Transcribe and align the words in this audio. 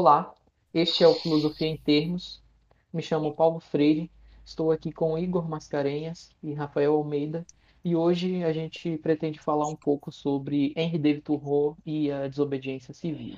Olá, 0.00 0.34
este 0.72 1.04
é 1.04 1.06
o 1.06 1.12
Filosofia 1.12 1.66
em 1.66 1.76
Termos. 1.76 2.42
Me 2.90 3.02
chamo 3.02 3.34
Paulo 3.34 3.60
Freire, 3.60 4.10
estou 4.42 4.72
aqui 4.72 4.90
com 4.90 5.18
Igor 5.18 5.46
Mascarenhas 5.46 6.34
e 6.42 6.54
Rafael 6.54 6.94
Almeida 6.94 7.44
e 7.84 7.94
hoje 7.94 8.42
a 8.42 8.50
gente 8.50 8.96
pretende 8.96 9.38
falar 9.38 9.68
um 9.68 9.76
pouco 9.76 10.10
sobre 10.10 10.72
Henri 10.74 10.98
David 10.98 11.20
Thoreau 11.20 11.76
e 11.84 12.10
a 12.10 12.26
desobediência 12.26 12.94
civil. 12.94 13.36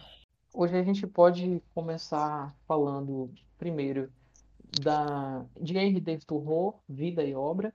Hoje 0.55 0.77
a 0.77 0.85
gente 0.85 1.05
pode 1.05 1.61
começar 1.75 2.55
falando 2.65 3.29
primeiro 3.59 4.09
da, 4.81 5.45
de 5.61 5.77
Henri 5.77 6.01
David 6.01 6.25
Thoreau, 6.27 6.81
vida 6.89 7.25
e 7.25 7.35
obra, 7.35 7.75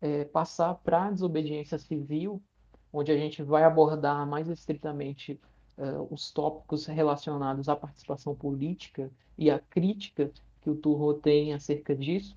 é, 0.00 0.24
passar 0.24 0.76
para 0.76 1.08
a 1.08 1.10
desobediência 1.10 1.78
civil, 1.78 2.42
onde 2.90 3.12
a 3.12 3.18
gente 3.18 3.42
vai 3.42 3.64
abordar 3.64 4.26
mais 4.26 4.48
estritamente 4.48 5.38
uh, 5.78 6.06
os 6.10 6.30
tópicos 6.30 6.86
relacionados 6.86 7.68
à 7.68 7.76
participação 7.76 8.34
política 8.34 9.10
e 9.36 9.50
à 9.50 9.58
crítica 9.58 10.30
que 10.60 10.68
o 10.70 10.76
Turro 10.76 11.14
tem 11.14 11.54
acerca 11.54 11.94
disso, 11.94 12.36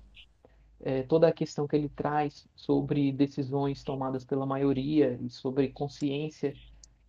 é, 0.80 1.02
toda 1.02 1.28
a 1.28 1.32
questão 1.32 1.66
que 1.66 1.76
ele 1.76 1.88
traz 1.88 2.48
sobre 2.56 3.12
decisões 3.12 3.84
tomadas 3.84 4.24
pela 4.24 4.44
maioria 4.44 5.18
e 5.22 5.30
sobre 5.30 5.68
consciência 5.68 6.54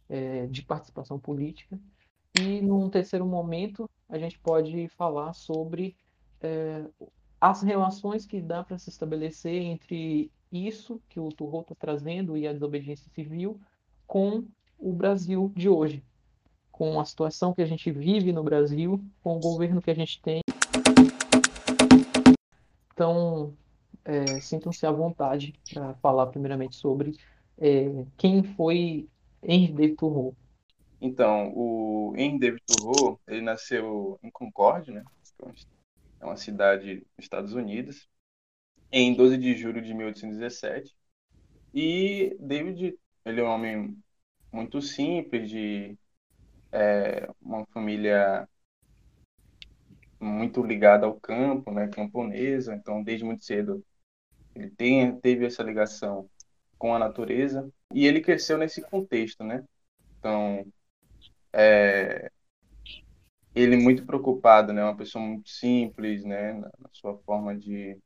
é, 0.09 0.45
de 0.47 0.61
participação 0.61 1.19
política. 1.19 1.79
E 2.39 2.61
num 2.61 2.89
terceiro 2.89 3.25
momento, 3.25 3.89
a 4.09 4.17
gente 4.17 4.37
pode 4.39 4.87
falar 4.89 5.33
sobre 5.33 5.95
é, 6.41 6.85
as 7.41 7.61
relações 7.61 8.25
que 8.25 8.41
dá 8.41 8.63
para 8.63 8.77
se 8.77 8.89
estabelecer 8.89 9.61
entre 9.61 10.31
isso 10.51 11.01
que 11.09 11.19
o 11.19 11.29
Turro 11.29 11.61
está 11.61 11.75
trazendo 11.75 12.37
e 12.37 12.47
a 12.47 12.53
desobediência 12.53 13.09
civil 13.11 13.59
com 14.05 14.45
o 14.77 14.93
Brasil 14.93 15.51
de 15.55 15.67
hoje, 15.67 16.03
com 16.73 16.99
a 16.99 17.05
situação 17.05 17.53
que 17.53 17.61
a 17.61 17.65
gente 17.65 17.91
vive 17.91 18.33
no 18.33 18.43
Brasil, 18.43 18.99
com 19.21 19.37
o 19.37 19.39
governo 19.39 19.81
que 19.81 19.91
a 19.91 19.95
gente 19.95 20.19
tem. 20.19 20.41
Então, 22.91 23.55
é, 24.03 24.41
sintam-se 24.41 24.85
à 24.85 24.91
vontade 24.91 25.53
para 25.71 25.93
falar 25.95 26.27
primeiramente 26.27 26.75
sobre 26.75 27.15
é, 27.59 28.05
quem 28.17 28.43
foi 28.43 29.07
Henri 29.41 29.71
David 29.71 29.95
Thoreau. 29.97 30.35
Então, 30.99 31.53
o 31.55 32.13
Henri 32.17 32.39
David 32.39 32.63
Thoreau, 32.65 33.19
ele 33.27 33.41
nasceu 33.41 34.19
em 34.23 34.31
Concorde, 34.31 34.91
né? 34.91 35.03
É 36.19 36.25
uma 36.25 36.37
cidade 36.37 37.05
nos 37.15 37.25
Estados 37.25 37.53
Unidos, 37.53 38.09
em 38.91 39.13
12 39.13 39.37
de 39.37 39.55
julho 39.55 39.81
de 39.81 39.93
1817. 39.93 40.95
E 41.71 42.35
David, 42.39 42.97
ele 43.25 43.41
é 43.41 43.43
um 43.43 43.49
homem 43.49 43.97
muito 44.51 44.81
simples, 44.81 45.49
de 45.49 45.97
é, 46.73 47.29
uma 47.39 47.65
família 47.67 48.49
muito 50.19 50.63
ligada 50.63 51.05
ao 51.05 51.19
campo, 51.19 51.71
né, 51.71 51.87
camponesa, 51.87 52.73
então 52.73 53.03
desde 53.03 53.23
muito 53.23 53.45
cedo 53.45 53.83
ele 54.55 54.69
tem, 54.71 55.19
teve 55.19 55.45
essa 55.45 55.63
ligação 55.63 56.29
com 56.77 56.93
a 56.93 56.99
natureza. 56.99 57.69
E 57.93 58.05
ele 58.05 58.21
cresceu 58.21 58.57
nesse 58.57 58.81
contexto, 58.81 59.43
né? 59.43 59.63
Então, 60.19 60.65
é, 61.51 62.31
ele 63.55 63.77
muito 63.77 64.05
preocupado, 64.05 64.73
né, 64.73 64.83
uma 64.83 64.95
pessoa 64.95 65.23
muito 65.23 65.49
simples, 65.49 66.23
né, 66.23 66.53
na, 66.53 66.71
sua 66.91 67.17
forma 67.19 67.55
de, 67.55 67.97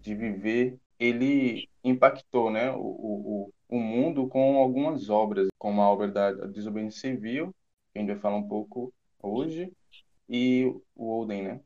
de 0.00 0.14
viver, 0.14 0.78
ele 0.98 1.68
impactou, 1.82 2.50
né, 2.50 2.70
o, 2.72 2.78
o, 2.78 3.52
o 3.68 3.78
mundo 3.78 4.28
com 4.28 4.56
algumas 4.58 5.10
obras, 5.10 5.48
como 5.58 5.80
a 5.82 5.88
obra 5.90 6.08
da 6.08 6.32
Desobediência 6.46 7.10
Civil 7.10 7.54
que 7.94 7.98
a 7.98 8.02
gente 8.02 8.12
vai 8.12 8.20
falar 8.20 8.36
um 8.36 8.48
pouco 8.48 8.92
hoje, 9.22 9.72
e 10.28 10.64
o 10.96 11.06
Olden, 11.06 11.42
né? 11.42 11.60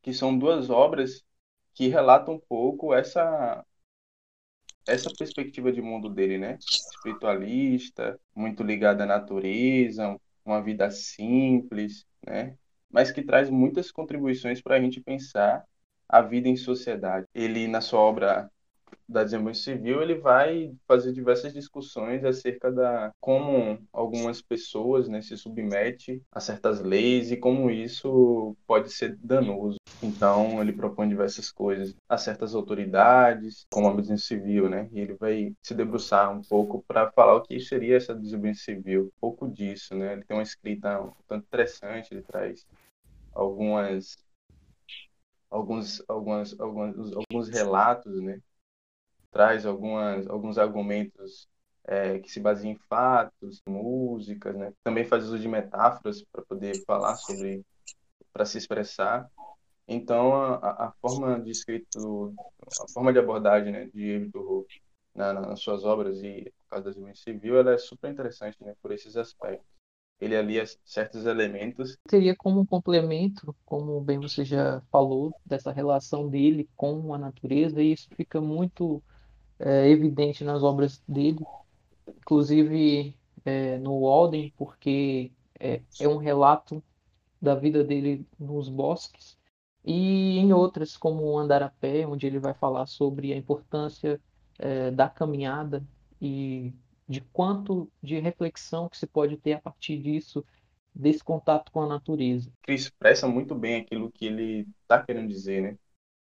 Que 0.00 0.14
são 0.14 0.36
duas 0.36 0.70
obras 0.70 1.22
que 1.74 1.88
relatam 1.88 2.34
um 2.34 2.40
pouco 2.40 2.94
essa 2.94 3.64
essa 4.88 5.12
perspectiva 5.18 5.72
de 5.72 5.82
mundo 5.82 6.08
dele, 6.08 6.38
né? 6.38 6.58
Espiritualista, 6.60 8.18
muito 8.34 8.62
ligada 8.62 9.02
à 9.02 9.06
natureza, 9.06 10.16
uma 10.44 10.62
vida 10.62 10.90
simples, 10.90 12.06
né? 12.24 12.56
Mas 12.88 13.10
que 13.10 13.22
traz 13.22 13.50
muitas 13.50 13.90
contribuições 13.90 14.62
para 14.62 14.76
a 14.76 14.80
gente 14.80 15.00
pensar 15.00 15.64
a 16.08 16.22
vida 16.22 16.48
em 16.48 16.56
sociedade. 16.56 17.26
Ele, 17.34 17.66
na 17.66 17.80
sua 17.80 17.98
obra 18.00 18.50
da 19.08 19.24
desenvolvimento 19.24 19.58
civil, 19.58 20.02
ele 20.02 20.16
vai 20.16 20.72
fazer 20.86 21.12
diversas 21.12 21.52
discussões 21.52 22.24
acerca 22.24 22.70
da 22.72 23.12
como 23.20 23.78
algumas 23.92 24.42
pessoas 24.42 25.08
né, 25.08 25.20
se 25.22 25.36
submetem 25.36 26.22
a 26.32 26.40
certas 26.40 26.80
leis 26.80 27.30
e 27.30 27.36
como 27.36 27.70
isso 27.70 28.56
pode 28.66 28.90
ser 28.92 29.16
danoso. 29.16 29.76
Então, 30.02 30.60
ele 30.60 30.72
propõe 30.72 31.08
diversas 31.08 31.50
coisas 31.50 31.94
a 32.08 32.18
certas 32.18 32.54
autoridades, 32.54 33.66
como 33.72 33.88
a 33.88 33.90
desenvolvimento 33.90 34.20
civil, 34.20 34.68
né? 34.68 34.88
E 34.92 35.00
ele 35.00 35.14
vai 35.14 35.54
se 35.62 35.74
debruçar 35.74 36.30
um 36.30 36.42
pouco 36.42 36.84
para 36.86 37.10
falar 37.12 37.36
o 37.36 37.42
que 37.42 37.58
seria 37.60 37.96
essa 37.96 38.14
desenvolvimento 38.14 38.58
civil, 38.58 39.04
um 39.06 39.20
pouco 39.20 39.48
disso, 39.48 39.94
né? 39.94 40.12
Ele 40.12 40.24
tem 40.24 40.36
uma 40.36 40.42
escrita 40.42 41.00
um 41.00 41.12
tanto 41.26 41.44
interessante, 41.46 42.12
ele 42.12 42.22
traz 42.22 42.66
algumas 43.32 44.16
alguns 45.50 46.02
algumas, 46.08 46.58
alguns 46.60 47.12
alguns 47.16 47.48
relatos, 47.48 48.20
né, 48.22 48.40
traz 49.36 49.66
algumas, 49.66 50.26
alguns 50.28 50.56
argumentos 50.56 51.46
é, 51.84 52.18
que 52.20 52.30
se 52.32 52.40
baseiam 52.40 52.72
em 52.72 52.78
fatos, 52.88 53.60
músicas, 53.68 54.56
né? 54.56 54.72
Também 54.82 55.04
faz 55.04 55.24
uso 55.24 55.38
de 55.38 55.46
metáforas 55.46 56.24
para 56.32 56.42
poder 56.42 56.82
falar 56.86 57.14
sobre, 57.16 57.62
para 58.32 58.46
se 58.46 58.56
expressar. 58.56 59.28
Então, 59.86 60.34
a, 60.34 60.86
a, 60.86 60.92
forma 61.02 61.38
de 61.38 61.50
escrito, 61.50 62.34
a 62.82 62.90
forma 62.94 63.12
de 63.12 63.18
abordagem 63.18 63.74
né, 63.74 63.90
de 63.92 64.10
Evito 64.10 64.66
na, 65.14 65.34
nas 65.34 65.60
suas 65.60 65.84
obras 65.84 66.22
e 66.22 66.50
por 66.62 66.70
causa 66.70 66.84
da 66.84 66.90
desenvolvimento 66.90 67.22
civil, 67.22 67.58
ela 67.58 67.74
é 67.74 67.78
super 67.78 68.10
interessante, 68.10 68.56
né, 68.64 68.74
por 68.80 68.90
esses 68.90 69.18
aspectos. 69.18 69.68
Ele 70.18 70.34
alia 70.34 70.64
certos 70.82 71.26
elementos. 71.26 71.94
Teria 72.08 72.34
como 72.34 72.60
um 72.60 72.66
complemento, 72.66 73.54
como 73.66 74.00
bem 74.00 74.18
você 74.18 74.46
já 74.46 74.80
falou, 74.90 75.30
dessa 75.44 75.70
relação 75.70 76.26
dele 76.26 76.66
com 76.74 77.12
a 77.12 77.18
natureza, 77.18 77.82
e 77.82 77.92
isso 77.92 78.08
fica 78.16 78.40
muito 78.40 79.02
é, 79.58 79.88
evidente 79.88 80.44
nas 80.44 80.62
obras 80.62 81.02
dele, 81.06 81.44
inclusive 82.08 83.16
é, 83.44 83.78
no 83.78 84.00
Walden, 84.00 84.52
porque 84.56 85.32
é, 85.58 85.80
é 86.00 86.08
um 86.08 86.16
relato 86.16 86.82
da 87.40 87.54
vida 87.54 87.84
dele 87.84 88.26
nos 88.38 88.68
bosques, 88.68 89.36
e 89.84 90.38
em 90.38 90.52
outras, 90.52 90.96
como 90.96 91.38
Andar 91.38 91.62
a 91.62 91.68
Pé, 91.68 92.04
onde 92.06 92.26
ele 92.26 92.40
vai 92.40 92.52
falar 92.52 92.86
sobre 92.86 93.32
a 93.32 93.36
importância 93.36 94.20
é, 94.58 94.90
da 94.90 95.08
caminhada 95.08 95.86
e 96.20 96.72
de 97.08 97.20
quanto 97.20 97.88
de 98.02 98.18
reflexão 98.18 98.88
que 98.88 98.98
se 98.98 99.06
pode 99.06 99.36
ter 99.36 99.52
a 99.52 99.60
partir 99.60 99.98
disso, 99.98 100.44
desse 100.92 101.22
contato 101.22 101.70
com 101.70 101.82
a 101.82 101.86
natureza. 101.86 102.50
Que 102.62 102.72
expressa 102.72 103.28
muito 103.28 103.54
bem 103.54 103.76
aquilo 103.76 104.10
que 104.10 104.26
ele 104.26 104.66
está 104.82 105.00
querendo 105.00 105.28
dizer, 105.28 105.62
né? 105.62 105.78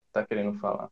Está 0.09 0.27
querendo 0.27 0.55
falar. 0.59 0.91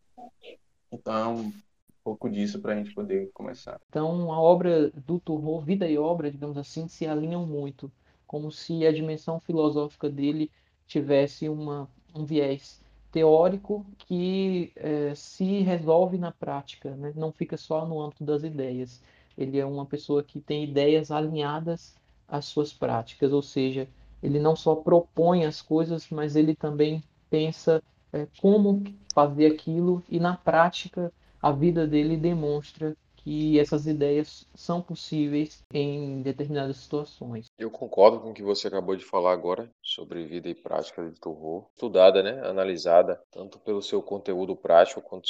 Então, 0.93 1.53
pouco 2.03 2.29
disso 2.29 2.61
para 2.61 2.73
a 2.73 2.77
gente 2.77 2.95
poder 2.95 3.31
começar. 3.33 3.81
Então, 3.89 4.33
a 4.33 4.41
obra 4.41 4.91
do 4.91 5.19
Turro, 5.19 5.61
vida 5.61 5.89
e 5.89 5.99
obra, 5.99 6.31
digamos 6.31 6.59
assim, 6.59 6.89
se 6.89 7.07
alinham 7.07 7.47
muito, 7.47 7.91
como 8.27 8.51
se 8.51 8.87
a 8.87 8.93
dimensão 8.93 9.41
filosófica 9.41 10.09
dele 10.09 10.51
tivesse 10.87 11.49
uma, 11.49 11.89
um 12.15 12.25
viés 12.25 12.83
teórico 13.11 13.85
que 13.99 14.73
é, 14.75 15.15
se 15.15 15.61
resolve 15.61 16.17
na 16.17 16.33
prática, 16.33 16.91
né? 16.97 17.13
não 17.15 17.31
fica 17.31 17.57
só 17.57 17.87
no 17.87 18.01
âmbito 18.01 18.25
das 18.25 18.43
ideias. 18.43 19.03
Ele 19.37 19.59
é 19.59 19.67
uma 19.67 19.87
pessoa 19.87 20.23
que 20.23 20.41
tem 20.41 20.65
ideias 20.65 21.11
alinhadas 21.11 21.95
às 22.27 22.47
suas 22.47 22.73
práticas, 22.73 23.33
ou 23.33 23.43
seja, 23.43 23.87
ele 24.23 24.39
não 24.39 24.57
só 24.57 24.75
propõe 24.75 25.45
as 25.45 25.61
coisas, 25.61 26.09
mas 26.11 26.37
ele 26.37 26.55
também 26.55 27.03
pensa 27.29 27.83
é, 28.13 28.27
como 28.41 28.83
fazer 29.15 29.47
aquilo 29.47 30.03
e 30.09 30.19
na 30.19 30.37
prática 30.37 31.13
a 31.43 31.51
vida 31.51 31.89
dele 31.89 32.17
demonstra 32.17 32.97
que 33.17 33.59
essas 33.59 33.87
ideias 33.87 34.49
são 34.55 34.81
possíveis 34.81 35.65
em 35.73 36.23
determinadas 36.23 36.77
situações. 36.77 37.47
Eu 37.59 37.71
concordo 37.71 38.21
com 38.21 38.31
o 38.31 38.35
que 38.35 38.43
você 38.43 38.69
acabou 38.69 38.97
de 38.97 39.05
falar 39.05 39.33
agora 39.33 39.71
sobre 39.83 40.25
vida 40.27 40.49
e 40.49 40.55
prática 40.55 41.09
de 41.09 41.19
Thoreau, 41.21 41.69
estudada, 41.75 42.23
né, 42.23 42.41
analisada 42.49 43.21
tanto 43.31 43.59
pelo 43.61 43.83
seu 43.83 44.03
conteúdo 44.03 44.57
prático 44.57 45.01
quanto, 45.01 45.29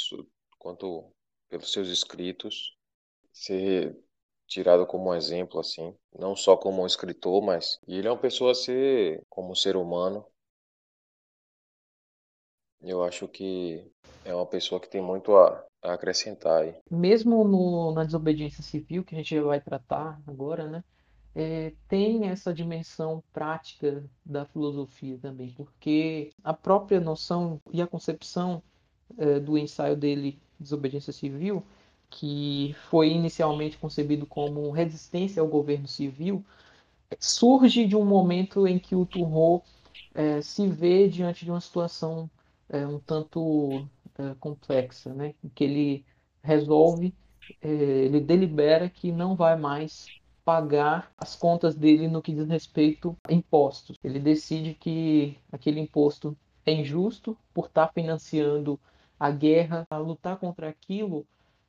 quanto 0.57 1.11
pelos 1.49 1.71
seus 1.71 1.87
escritos, 1.89 2.75
ser 3.31 3.97
tirado 4.47 4.85
como 4.85 5.09
um 5.09 5.15
exemplo 5.15 5.59
assim, 5.59 5.95
não 6.17 6.35
só 6.35 6.55
como 6.55 6.83
um 6.83 6.87
escritor, 6.87 7.41
mas 7.41 7.79
ele 7.87 8.07
é 8.07 8.11
uma 8.11 8.17
pessoa 8.19 8.51
a 8.51 8.55
ser 8.55 9.23
como 9.29 9.51
um 9.51 9.55
ser 9.55 9.75
humano. 9.75 10.25
Eu 12.81 13.03
acho 13.03 13.27
que 13.27 13.91
é 14.25 14.33
uma 14.33 14.45
pessoa 14.45 14.79
que 14.79 14.89
tem 14.89 15.01
muito 15.01 15.35
a, 15.35 15.65
a 15.83 15.93
acrescentar 15.93 16.61
aí. 16.61 16.75
Mesmo 16.89 17.43
no, 17.43 17.93
na 17.93 18.03
desobediência 18.03 18.63
civil, 18.63 19.03
que 19.03 19.13
a 19.13 19.17
gente 19.17 19.39
vai 19.41 19.59
tratar 19.59 20.19
agora, 20.25 20.67
né? 20.67 20.83
é, 21.35 21.73
tem 21.87 22.27
essa 22.27 22.53
dimensão 22.53 23.23
prática 23.33 24.03
da 24.23 24.45
filosofia 24.45 25.17
também, 25.21 25.49
porque 25.51 26.31
a 26.43 26.53
própria 26.53 26.99
noção 26.99 27.59
e 27.71 27.81
a 27.81 27.87
concepção 27.87 28.61
é, 29.17 29.39
do 29.39 29.57
ensaio 29.57 29.95
dele, 29.95 30.39
Desobediência 30.59 31.11
Civil, 31.11 31.63
que 32.09 32.75
foi 32.89 33.09
inicialmente 33.09 33.77
concebido 33.77 34.25
como 34.25 34.69
resistência 34.69 35.41
ao 35.41 35.47
governo 35.47 35.87
civil, 35.87 36.45
surge 37.19 37.85
de 37.85 37.95
um 37.95 38.05
momento 38.05 38.67
em 38.67 38.77
que 38.77 38.95
o 38.95 39.05
Turro 39.05 39.63
é, 40.13 40.41
se 40.41 40.67
vê 40.67 41.07
diante 41.07 41.43
de 41.43 41.51
uma 41.51 41.61
situação 41.61 42.29
é, 42.69 42.85
um 42.85 42.99
tanto 42.99 43.87
é, 44.17 44.35
complexa, 44.39 45.13
né? 45.13 45.33
que 45.53 45.63
ele 45.63 46.05
resolve, 46.41 47.13
é, 47.61 47.67
ele 47.67 48.19
delibera 48.19 48.89
que 48.89 49.11
não 49.11 49.35
vai 49.35 49.55
mais 49.57 50.07
pagar 50.43 51.11
as 51.17 51.35
contas 51.35 51.75
dele 51.75 52.07
no 52.07 52.21
que 52.21 52.33
diz 52.33 52.47
respeito 52.47 53.17
a 53.23 53.33
impostos. 53.33 53.97
Ele 54.03 54.19
decide 54.19 54.73
que 54.73 55.37
aquele 55.51 55.79
imposto 55.79 56.37
é 56.65 56.73
injusto 56.73 57.37
por 57.53 57.67
estar 57.67 57.91
financiando 57.93 58.79
a 59.19 59.31
guerra, 59.31 59.87
a 59.89 59.97
lutar 59.97 60.37
contra 60.37 60.67
aquilo 60.67 61.25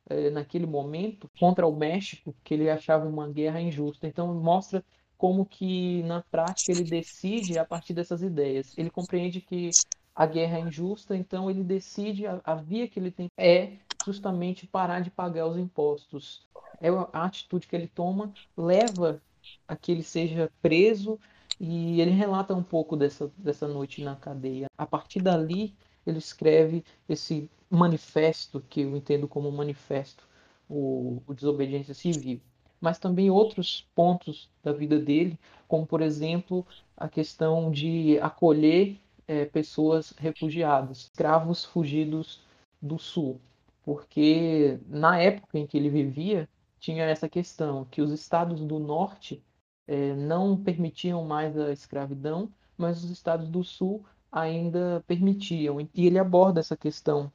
é, 0.09 0.29
naquele 0.29 0.65
momento, 0.65 1.29
contra 1.39 1.65
o 1.65 1.75
México, 1.75 2.35
que 2.43 2.53
ele 2.53 2.69
achava 2.69 3.07
uma 3.07 3.29
guerra 3.29 3.61
injusta. 3.61 4.07
Então 4.07 4.33
mostra 4.33 4.83
como 5.17 5.45
que 5.45 6.03
na 6.03 6.21
prática 6.23 6.71
ele 6.71 6.83
decide 6.83 7.57
a 7.57 7.65
partir 7.65 7.93
dessas 7.93 8.21
ideias. 8.21 8.77
Ele 8.77 8.89
compreende 8.89 9.39
que 9.41 9.69
a 10.15 10.25
guerra 10.25 10.57
é 10.57 10.61
injusta, 10.61 11.15
então 11.15 11.49
ele 11.49 11.63
decide 11.63 12.25
a, 12.25 12.39
a 12.43 12.55
via 12.55 12.87
que 12.87 12.99
ele 12.99 13.11
tem 13.11 13.29
é 13.37 13.73
justamente 14.05 14.65
parar 14.65 15.01
de 15.01 15.11
pagar 15.11 15.47
os 15.47 15.57
impostos. 15.57 16.45
É 16.79 16.89
a 16.89 17.25
atitude 17.25 17.67
que 17.67 17.75
ele 17.75 17.87
toma 17.87 18.33
leva 18.55 19.21
a 19.67 19.75
que 19.75 19.91
ele 19.91 20.03
seja 20.03 20.49
preso 20.61 21.19
e 21.59 21.99
ele 21.99 22.11
relata 22.11 22.53
um 22.53 22.63
pouco 22.63 22.95
dessa, 22.95 23.31
dessa 23.37 23.67
noite 23.67 24.03
na 24.03 24.15
cadeia. 24.15 24.67
A 24.77 24.85
partir 24.85 25.21
dali, 25.21 25.75
ele 26.05 26.17
escreve 26.17 26.83
esse 27.07 27.49
manifesto, 27.69 28.63
que 28.69 28.81
eu 28.81 28.95
entendo 28.95 29.27
como 29.27 29.51
manifesto, 29.51 30.27
o, 30.69 31.21
o 31.27 31.33
Desobediência 31.33 31.93
Civil 31.93 32.41
mas 32.79 32.99
também 32.99 33.31
outros 33.31 33.87
pontos 33.95 34.47
da 34.63 34.71
vida 34.71 34.99
dele, 34.99 35.39
como 35.67 35.87
por 35.87 36.01
exemplo 36.01 36.63
a 36.95 37.07
questão 37.07 37.71
de 37.71 38.19
acolher 38.19 38.99
é, 39.27 39.45
pessoas 39.45 40.13
refugiadas, 40.17 40.99
escravos 40.99 41.65
fugidos 41.65 42.43
do 42.81 42.97
sul, 42.99 43.39
porque 43.83 44.79
na 44.87 45.19
época 45.19 45.57
em 45.57 45.65
que 45.65 45.77
ele 45.77 45.89
vivia 45.89 46.49
tinha 46.79 47.05
essa 47.05 47.27
questão 47.27 47.85
que 47.85 48.01
os 48.01 48.11
estados 48.11 48.61
do 48.61 48.79
norte 48.79 49.43
é, 49.87 50.13
não 50.15 50.57
permitiam 50.57 51.23
mais 51.25 51.57
a 51.57 51.71
escravidão, 51.71 52.51
mas 52.77 53.03
os 53.03 53.09
estados 53.09 53.49
do 53.49 53.63
sul 53.63 54.05
ainda 54.31 55.03
permitiam. 55.07 55.79
E 55.79 56.05
ele 56.05 56.19
aborda 56.19 56.59
essa 56.59 56.75
questão 56.75 57.31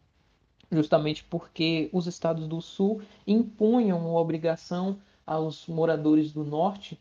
justamente 0.70 1.24
porque 1.24 1.90
os 1.92 2.06
estados 2.06 2.46
do 2.46 2.60
sul 2.60 3.02
impunham 3.26 3.98
uma 3.98 4.20
obrigação 4.20 4.98
aos 5.26 5.66
moradores 5.66 6.32
do 6.32 6.44
norte 6.44 7.00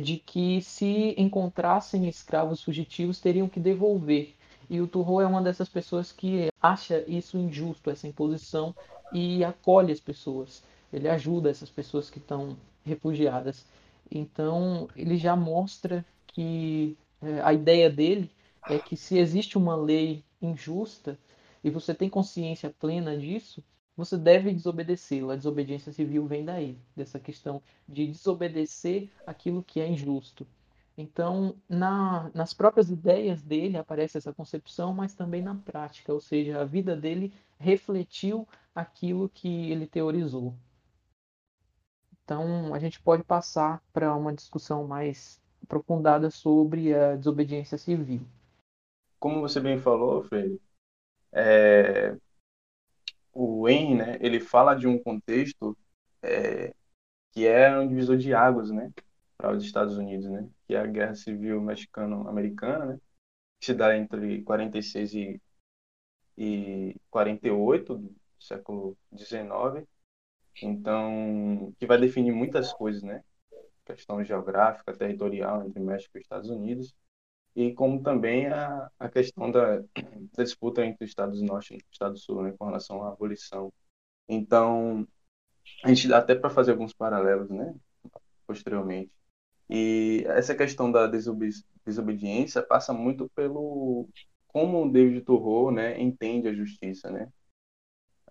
de 0.00 0.16
que 0.16 0.60
se 0.62 1.14
encontrassem 1.18 2.08
escravos 2.08 2.62
fugitivos 2.62 3.20
teriam 3.20 3.48
que 3.48 3.60
devolver. 3.60 4.34
E 4.70 4.80
o 4.80 4.86
Turro 4.86 5.20
é 5.20 5.26
uma 5.26 5.42
dessas 5.42 5.68
pessoas 5.68 6.10
que 6.12 6.48
acha 6.60 7.04
isso 7.06 7.36
injusto, 7.36 7.90
essa 7.90 8.08
imposição, 8.08 8.74
e 9.12 9.44
acolhe 9.44 9.92
as 9.92 10.00
pessoas. 10.00 10.62
Ele 10.92 11.08
ajuda 11.08 11.50
essas 11.50 11.68
pessoas 11.68 12.08
que 12.08 12.18
estão 12.18 12.56
refugiadas. 12.84 13.66
Então, 14.10 14.88
ele 14.96 15.16
já 15.16 15.36
mostra 15.36 16.04
que 16.28 16.96
é, 17.20 17.40
a 17.42 17.52
ideia 17.52 17.90
dele 17.90 18.30
é 18.68 18.78
que 18.78 18.96
se 18.96 19.18
existe 19.18 19.58
uma 19.58 19.76
lei 19.76 20.24
injusta 20.40 21.18
e 21.62 21.70
você 21.70 21.94
tem 21.94 22.08
consciência 22.08 22.74
plena 22.80 23.16
disso, 23.16 23.62
você 24.04 24.16
deve 24.16 24.52
desobedecê-lo. 24.52 25.30
A 25.30 25.36
desobediência 25.36 25.92
civil 25.92 26.26
vem 26.26 26.44
daí, 26.44 26.76
dessa 26.96 27.20
questão 27.20 27.62
de 27.88 28.06
desobedecer 28.06 29.10
aquilo 29.26 29.62
que 29.62 29.80
é 29.80 29.88
injusto. 29.88 30.46
Então, 30.96 31.56
na, 31.68 32.30
nas 32.34 32.52
próprias 32.52 32.90
ideias 32.90 33.42
dele 33.42 33.78
aparece 33.78 34.18
essa 34.18 34.32
concepção, 34.32 34.92
mas 34.92 35.14
também 35.14 35.42
na 35.42 35.54
prática, 35.54 36.12
ou 36.12 36.20
seja, 36.20 36.60
a 36.60 36.64
vida 36.64 36.94
dele 36.94 37.32
refletiu 37.58 38.46
aquilo 38.74 39.28
que 39.28 39.70
ele 39.70 39.86
teorizou. 39.86 40.54
Então, 42.24 42.74
a 42.74 42.78
gente 42.78 43.00
pode 43.00 43.24
passar 43.24 43.82
para 43.92 44.14
uma 44.14 44.34
discussão 44.34 44.86
mais 44.86 45.40
aprofundada 45.62 46.30
sobre 46.30 46.94
a 46.94 47.16
desobediência 47.16 47.78
civil. 47.78 48.20
Como 49.18 49.40
você 49.40 49.60
bem 49.60 49.78
falou, 49.78 50.22
Freire, 50.24 50.60
é, 51.32 52.16
o 53.32 53.68
Henry, 53.68 53.94
né, 53.94 54.18
ele 54.20 54.40
fala 54.40 54.74
de 54.74 54.86
um 54.86 54.98
contexto 54.98 55.76
é, 56.22 56.74
que 57.32 57.46
é 57.46 57.78
um 57.78 57.88
divisor 57.88 58.16
de 58.16 58.34
águas, 58.34 58.70
né, 58.70 58.92
para 59.36 59.52
os 59.52 59.64
Estados 59.64 59.96
Unidos, 59.96 60.26
né, 60.28 60.48
que 60.66 60.74
é 60.74 60.80
a 60.80 60.86
Guerra 60.86 61.14
Civil 61.14 61.60
Mexicano-Americana, 61.60 62.86
né, 62.86 63.00
que 63.58 63.66
se 63.66 63.74
dá 63.74 63.96
entre 63.96 64.42
46 64.42 65.14
e, 65.14 65.40
e 66.36 66.96
48 67.10 67.96
do 67.98 68.14
século 68.38 68.96
19. 69.10 69.86
Então, 70.62 71.72
que 71.78 71.86
vai 71.86 71.98
definir 71.98 72.32
muitas 72.32 72.72
coisas, 72.72 73.02
né, 73.02 73.24
questão 73.84 74.22
geográfica, 74.24 74.92
territorial 74.96 75.66
entre 75.66 75.80
México 75.80 76.18
e 76.18 76.20
Estados 76.20 76.50
Unidos 76.50 76.94
e 77.54 77.72
como 77.74 78.02
também 78.02 78.46
a, 78.46 78.90
a 78.98 79.08
questão 79.08 79.50
da, 79.50 79.78
da 79.78 80.42
disputa 80.42 80.84
entre 80.84 81.04
Estados 81.04 81.40
Norte 81.42 81.74
e 81.74 81.84
Estados 81.90 82.22
Sul, 82.22 82.42
né, 82.42 82.54
com 82.58 82.64
relação 82.64 83.02
à 83.04 83.12
abolição. 83.12 83.72
Então, 84.28 85.06
a 85.84 85.88
gente 85.88 86.08
dá 86.08 86.18
até 86.18 86.34
para 86.34 86.50
fazer 86.50 86.72
alguns 86.72 86.92
paralelos, 86.94 87.50
né, 87.50 87.74
posteriormente. 88.46 89.10
E 89.68 90.24
essa 90.26 90.54
questão 90.54 90.90
da 90.90 91.06
desobedi 91.06 91.64
desobediência 91.84 92.62
passa 92.62 92.92
muito 92.92 93.28
pelo 93.30 94.08
como 94.46 94.90
David 94.90 95.22
Thoreau, 95.22 95.72
né, 95.72 96.00
entende 96.00 96.46
a 96.46 96.54
justiça, 96.54 97.10
né? 97.10 97.32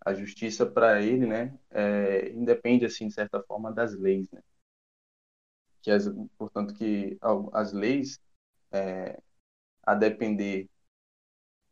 A 0.06 0.13
justiça 0.13 0.65
para 0.65 1.01
ele, 1.01 1.27
né, 1.27 1.57
é, 1.69 2.29
independe 2.29 2.85
assim 2.85 3.07
de 3.07 3.13
certa 3.13 3.41
forma 3.44 3.71
das 3.73 3.94
leis, 3.94 4.29
né? 4.31 4.41
Que 5.81 5.91
as, 5.91 6.07
portanto 6.38 6.73
que 6.75 7.18
as 7.51 7.73
leis 7.73 8.19
é, 8.71 9.21
a 9.83 9.95
depender 9.95 10.69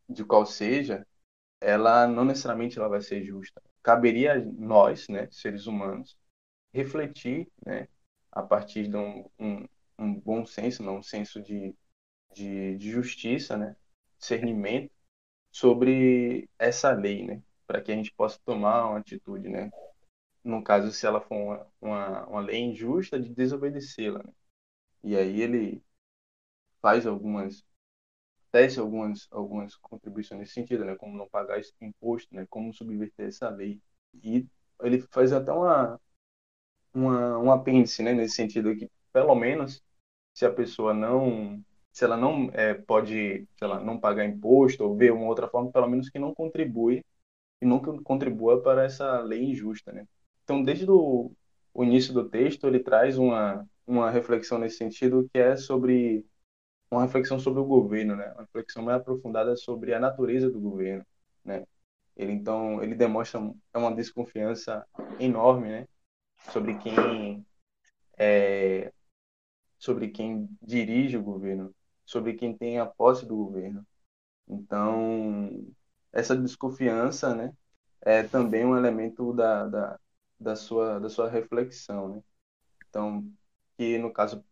de 0.07 0.25
qual 0.25 0.45
seja, 0.45 1.05
ela 1.61 2.07
não 2.07 2.25
necessariamente 2.25 2.77
ela 2.77 2.89
vai 2.89 3.01
ser 3.01 3.23
justa. 3.23 3.61
Caberia 3.83 4.33
a 4.33 4.39
nós, 4.39 5.07
né, 5.07 5.27
seres 5.31 5.67
humanos, 5.67 6.17
refletir, 6.73 7.47
né, 7.65 7.87
a 8.31 8.43
partir 8.43 8.87
de 8.87 8.97
um, 8.97 9.29
um, 9.39 9.67
um 9.97 10.13
bom 10.13 10.45
senso, 10.45 10.83
não, 10.83 10.97
um 10.97 11.03
senso 11.03 11.41
de, 11.41 11.75
de, 12.33 12.77
de 12.77 12.91
justiça, 12.91 13.57
né, 13.57 13.75
discernimento 14.17 14.91
sobre 15.51 16.49
essa 16.59 16.91
lei, 16.91 17.25
né, 17.25 17.41
para 17.67 17.81
que 17.81 17.91
a 17.91 17.95
gente 17.95 18.11
possa 18.13 18.39
tomar 18.45 18.89
uma 18.89 18.99
atitude, 18.99 19.49
né, 19.49 19.71
no 20.43 20.63
caso 20.63 20.91
se 20.91 21.05
ela 21.05 21.21
for 21.21 21.35
uma, 21.35 21.67
uma, 21.81 22.27
uma 22.27 22.41
lei 22.41 22.59
injusta 22.59 23.19
de 23.19 23.29
desobedecê-la, 23.29 24.23
né? 24.23 24.33
E 25.03 25.15
aí 25.15 25.41
ele 25.41 25.81
faz 26.81 27.05
algumas 27.07 27.63
tece 28.51 28.79
algumas 28.79 29.27
algumas 29.31 29.75
contribuições 29.77 30.39
nesse 30.41 30.53
sentido, 30.53 30.85
né, 30.85 30.95
como 30.95 31.17
não 31.17 31.29
pagar 31.29 31.61
imposto, 31.81 32.33
né, 32.35 32.45
como 32.49 32.73
subverter 32.73 33.27
essa 33.27 33.49
lei. 33.49 33.79
E 34.23 34.45
ele 34.81 35.01
faz 35.11 35.31
até 35.33 35.51
uma 35.51 35.99
uma 36.93 37.37
um 37.39 37.51
apêndice, 37.51 38.03
né, 38.03 38.13
nesse 38.13 38.35
sentido 38.35 38.75
que 38.75 38.89
pelo 39.13 39.35
menos 39.35 39.81
se 40.33 40.45
a 40.45 40.53
pessoa 40.53 40.93
não 40.93 41.63
se 41.91 42.05
ela 42.05 42.17
não 42.17 42.49
é, 42.53 42.73
pode, 42.75 43.47
sei 43.57 43.67
lá, 43.67 43.79
não 43.81 43.99
pagar 43.99 44.25
imposto 44.25 44.83
ou 44.85 44.95
ver 44.95 45.11
uma 45.11 45.27
outra 45.27 45.47
forma, 45.49 45.71
pelo 45.71 45.87
menos 45.89 46.09
que 46.09 46.19
não 46.19 46.33
contribui 46.33 47.03
e 47.61 47.65
nunca 47.65 47.91
contribua 48.03 48.61
para 48.61 48.85
essa 48.85 49.19
lei 49.21 49.43
injusta, 49.43 49.91
né? 49.91 50.05
Então, 50.43 50.63
desde 50.63 50.89
o, 50.89 51.31
o 51.73 51.83
início 51.83 52.13
do 52.13 52.29
texto, 52.29 52.67
ele 52.67 52.79
traz 52.79 53.17
uma 53.17 53.67
uma 53.87 54.11
reflexão 54.11 54.59
nesse 54.59 54.77
sentido 54.77 55.27
que 55.33 55.39
é 55.39 55.55
sobre 55.57 56.25
uma 56.91 57.03
reflexão 57.03 57.39
sobre 57.39 57.59
o 57.59 57.65
governo, 57.65 58.15
né? 58.15 58.31
Uma 58.33 58.41
reflexão 58.43 58.83
mais 58.83 58.99
aprofundada 58.99 59.55
sobre 59.55 59.93
a 59.93 59.99
natureza 59.99 60.49
do 60.49 60.59
governo, 60.59 61.05
né? 61.43 61.65
Ele 62.15 62.33
então 62.33 62.81
ele 62.83 62.95
demonstra 62.95 63.39
uma 63.75 63.95
desconfiança 63.95 64.85
enorme, 65.19 65.69
né? 65.69 65.87
Sobre 66.51 66.77
quem 66.79 67.45
é, 68.17 68.91
sobre 69.77 70.09
quem 70.09 70.49
dirige 70.61 71.17
o 71.17 71.23
governo, 71.23 71.73
sobre 72.05 72.33
quem 72.35 72.57
tem 72.57 72.79
a 72.79 72.85
posse 72.85 73.25
do 73.25 73.35
governo. 73.35 73.85
Então 74.47 75.49
essa 76.11 76.35
desconfiança, 76.35 77.35
né? 77.35 77.53
É 78.01 78.23
também 78.23 78.65
um 78.65 78.77
elemento 78.77 79.33
da, 79.33 79.67
da, 79.67 79.99
da 80.39 80.55
sua 80.55 80.99
da 80.99 81.09
sua 81.09 81.29
reflexão, 81.29 82.15
né? 82.15 82.23
Então 82.89 83.31
que 83.77 83.97
no 83.97 84.11
caso 84.11 84.43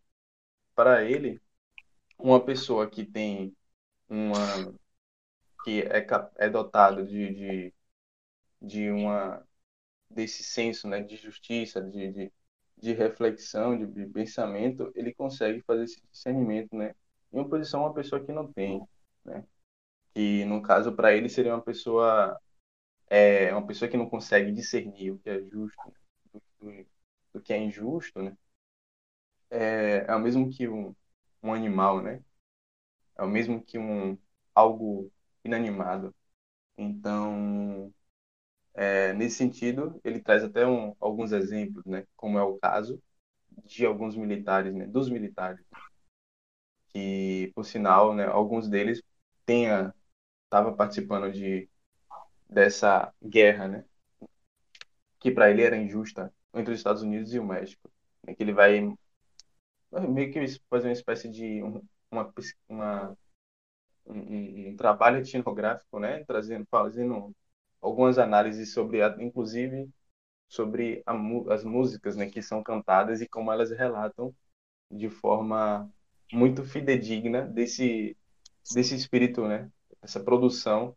para 0.75 1.03
ele, 1.03 1.41
uma 2.17 2.43
pessoa 2.43 2.89
que 2.89 3.05
tem 3.05 3.55
uma 4.09 4.73
que 5.63 5.81
é, 5.81 6.05
é 6.37 6.49
dotado 6.49 7.05
de, 7.05 7.33
de, 7.33 7.73
de 8.61 8.89
uma 8.91 9.45
desse 10.09 10.43
senso 10.43 10.87
né, 10.87 11.01
de 11.01 11.17
justiça, 11.17 11.81
de, 11.81 12.11
de, 12.11 12.33
de 12.77 12.93
reflexão, 12.93 13.77
de, 13.77 13.85
de, 13.87 14.05
pensamento, 14.07 14.91
ele 14.95 15.13
consegue 15.13 15.61
fazer 15.63 15.83
esse 15.83 16.01
discernimento, 16.11 16.75
né? 16.75 16.95
Em 17.33 17.39
oposição 17.39 17.81
a 17.81 17.87
uma 17.87 17.93
pessoa 17.93 18.23
que 18.23 18.31
não 18.31 18.51
tem, 18.51 18.81
né? 19.25 19.45
Que 20.13 20.45
no 20.45 20.61
caso 20.61 20.93
para 20.95 21.13
ele 21.13 21.29
seria 21.29 21.53
uma 21.53 21.61
pessoa 21.61 22.39
é 23.09 23.53
uma 23.53 23.65
pessoa 23.65 23.89
que 23.89 23.97
não 23.97 24.09
consegue 24.09 24.51
discernir 24.51 25.11
o 25.11 25.19
que 25.19 25.29
é 25.29 25.41
justo 25.43 25.81
né? 25.87 26.41
do, 26.59 26.85
do, 27.33 27.41
que 27.41 27.53
é 27.53 27.57
injusto, 27.57 28.21
né? 28.21 28.37
É, 29.49 30.05
é 30.07 30.15
o 30.15 30.19
mesmo 30.19 30.49
que 30.49 30.67
um, 30.67 30.95
um 31.43 31.53
animal, 31.53 32.01
né? 32.01 32.21
É 33.17 33.23
o 33.23 33.27
mesmo 33.27 33.61
que 33.63 33.77
um 33.79 34.17
algo 34.55 35.11
inanimado. 35.43 36.15
Então, 36.77 37.93
é, 38.75 39.13
nesse 39.13 39.37
sentido, 39.37 39.99
ele 40.03 40.21
traz 40.21 40.43
até 40.43 40.65
um, 40.67 40.95
alguns 40.99 41.31
exemplos, 41.31 41.85
né? 41.85 42.05
Como 42.15 42.37
é 42.39 42.43
o 42.43 42.57
caso 42.59 43.01
de 43.65 43.85
alguns 43.85 44.15
militares, 44.15 44.73
né? 44.75 44.87
Dos 44.87 45.09
militares, 45.09 45.65
que, 46.89 47.51
por 47.55 47.65
sinal, 47.65 48.13
né? 48.15 48.25
Alguns 48.25 48.67
deles 48.69 49.01
tenha 49.45 49.93
estava 50.45 50.73
participando 50.75 51.31
de 51.31 51.69
dessa 52.49 53.13
guerra, 53.23 53.67
né? 53.67 53.85
Que 55.19 55.31
para 55.31 55.49
ele 55.49 55.61
era 55.63 55.77
injusta 55.77 56.33
entre 56.53 56.73
os 56.73 56.79
Estados 56.79 57.01
Unidos 57.01 57.33
e 57.33 57.39
o 57.39 57.45
México, 57.45 57.89
né? 58.25 58.33
que 58.35 58.43
ele 58.43 58.53
vai 58.53 58.77
meio 59.91 60.31
que 60.31 60.45
fazer 60.69 60.87
uma 60.87 60.93
espécie 60.93 61.29
de 61.29 61.61
uma, 62.11 62.33
uma 62.69 63.17
um, 64.05 64.69
um, 64.69 64.75
trabalho 64.75 65.19
etnográfico, 65.19 65.99
né, 65.99 66.23
trazendo, 66.25 66.65
fazendo 66.69 67.35
algumas 67.81 68.17
análises 68.17 68.73
sobre, 68.73 69.01
a, 69.01 69.15
inclusive, 69.19 69.89
sobre 70.47 71.03
a, 71.05 71.13
as 71.53 71.63
músicas, 71.63 72.15
né, 72.15 72.29
que 72.29 72.41
são 72.41 72.63
cantadas 72.63 73.21
e 73.21 73.27
como 73.27 73.51
elas 73.51 73.71
relatam 73.71 74.33
de 74.91 75.09
forma 75.09 75.89
muito 76.31 76.63
fidedigna 76.63 77.41
desse 77.41 78.15
desse 78.73 78.95
espírito, 78.95 79.47
né, 79.47 79.69
essa 80.01 80.19
produção 80.19 80.95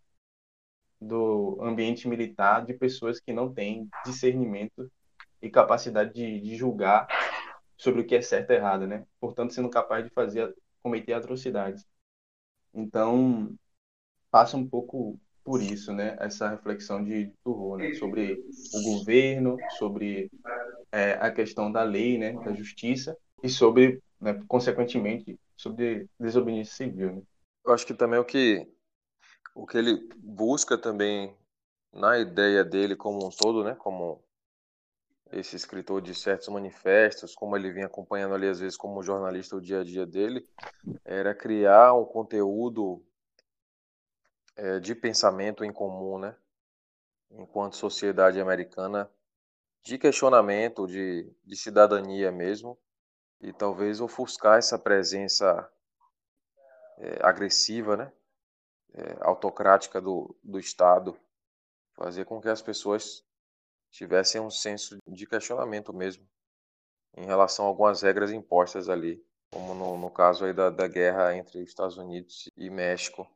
do 1.01 1.59
ambiente 1.63 2.07
militar 2.09 2.65
de 2.65 2.75
pessoas 2.75 3.21
que 3.21 3.33
não 3.33 3.53
têm 3.53 3.89
discernimento 4.05 4.91
e 5.41 5.49
capacidade 5.49 6.13
de, 6.13 6.41
de 6.41 6.57
julgar 6.57 7.07
sobre 7.81 8.03
o 8.03 8.07
que 8.07 8.15
é 8.15 8.21
certo 8.21 8.51
e 8.51 8.57
errado, 8.57 8.87
né? 8.87 9.07
Portanto, 9.19 9.55
sendo 9.55 9.71
capaz 9.71 10.05
de 10.05 10.11
fazer 10.11 10.55
cometer 10.83 11.15
atrocidades. 11.15 11.87
Então, 12.75 13.57
passa 14.31 14.55
um 14.55 14.69
pouco 14.69 15.19
por 15.43 15.63
isso, 15.63 15.91
né? 15.91 16.15
Essa 16.21 16.51
reflexão 16.51 17.03
de 17.03 17.33
Turro, 17.43 17.79
né? 17.79 17.95
Sobre 17.95 18.45
o 18.75 18.83
governo, 18.83 19.57
sobre 19.79 20.31
é, 20.93 21.13
a 21.13 21.31
questão 21.31 21.73
da 21.73 21.83
lei, 21.83 22.19
né? 22.19 22.35
Da 22.45 22.53
justiça 22.53 23.17
e 23.43 23.49
sobre, 23.49 24.03
né, 24.21 24.39
consequentemente, 24.47 25.41
sobre 25.57 26.07
desobediência 26.19 26.75
civil, 26.75 27.17
né? 27.17 27.23
Eu 27.65 27.73
acho 27.73 27.87
que 27.87 27.95
também 27.95 28.19
o 28.19 28.25
que 28.25 28.69
o 29.55 29.67
que 29.67 29.79
ele 29.79 30.07
busca 30.19 30.77
também 30.77 31.35
na 31.91 32.19
ideia 32.19 32.63
dele 32.63 32.95
como 32.95 33.27
um 33.27 33.31
todo, 33.31 33.65
né? 33.65 33.75
Como 33.75 34.23
esse 35.33 35.55
escritor 35.55 36.01
de 36.01 36.15
certos 36.15 36.49
manifestos, 36.49 37.35
como 37.35 37.57
ele 37.57 37.73
vinha 37.73 37.87
acompanhando 37.87 38.35
ali 38.35 38.49
às 38.49 38.61
vezes 38.61 38.77
como 38.77 39.03
jornalista 39.03 39.57
o 39.57 39.61
dia 39.61 39.81
a 39.81 39.85
dia 39.85 40.05
dele, 40.05 40.49
era 41.05 41.35
criar 41.35 41.95
um 41.95 42.05
conteúdo 42.05 43.05
é, 44.57 44.81
de 44.81 44.95
pensamento 44.95 45.65
em 45.65 45.73
comum, 45.73 46.19
né? 46.19 46.37
Enquanto 47.31 47.77
sociedade 47.77 48.41
americana, 48.41 49.09
de 49.83 49.97
questionamento, 49.97 50.87
de, 50.87 51.33
de 51.45 51.57
cidadania 51.57 52.33
mesmo, 52.33 52.77
e 53.41 53.53
talvez 53.53 54.01
ofuscar 54.01 54.59
essa 54.59 54.79
presença 54.79 55.71
é, 56.99 57.19
agressiva, 57.23 57.97
né? 57.97 58.13
É, 58.93 59.17
autocrática 59.21 60.01
do, 60.01 60.37
do 60.43 60.59
Estado, 60.59 61.17
fazer 61.95 62.25
com 62.25 62.41
que 62.41 62.49
as 62.49 62.61
pessoas 62.61 63.25
tivessem 63.91 64.41
um 64.41 64.51
senso 64.51 64.99
de 65.07 65.27
questionamento 65.27 65.93
mesmo 65.93 66.27
em 67.17 67.27
relação 67.27 67.65
a 67.65 67.69
algumas 67.69 68.03
regras 68.03 68.31
impostas 68.31 68.89
ali, 68.89 69.23
como 69.51 69.75
no, 69.75 69.99
no 69.99 70.11
caso 70.11 70.45
aí 70.45 70.53
da, 70.53 70.71
da 70.71 70.87
guerra 70.87 71.35
entre 71.37 71.63
Estados 71.63 71.97
Unidos 71.97 72.49
e 72.57 72.71
México, 72.71 73.29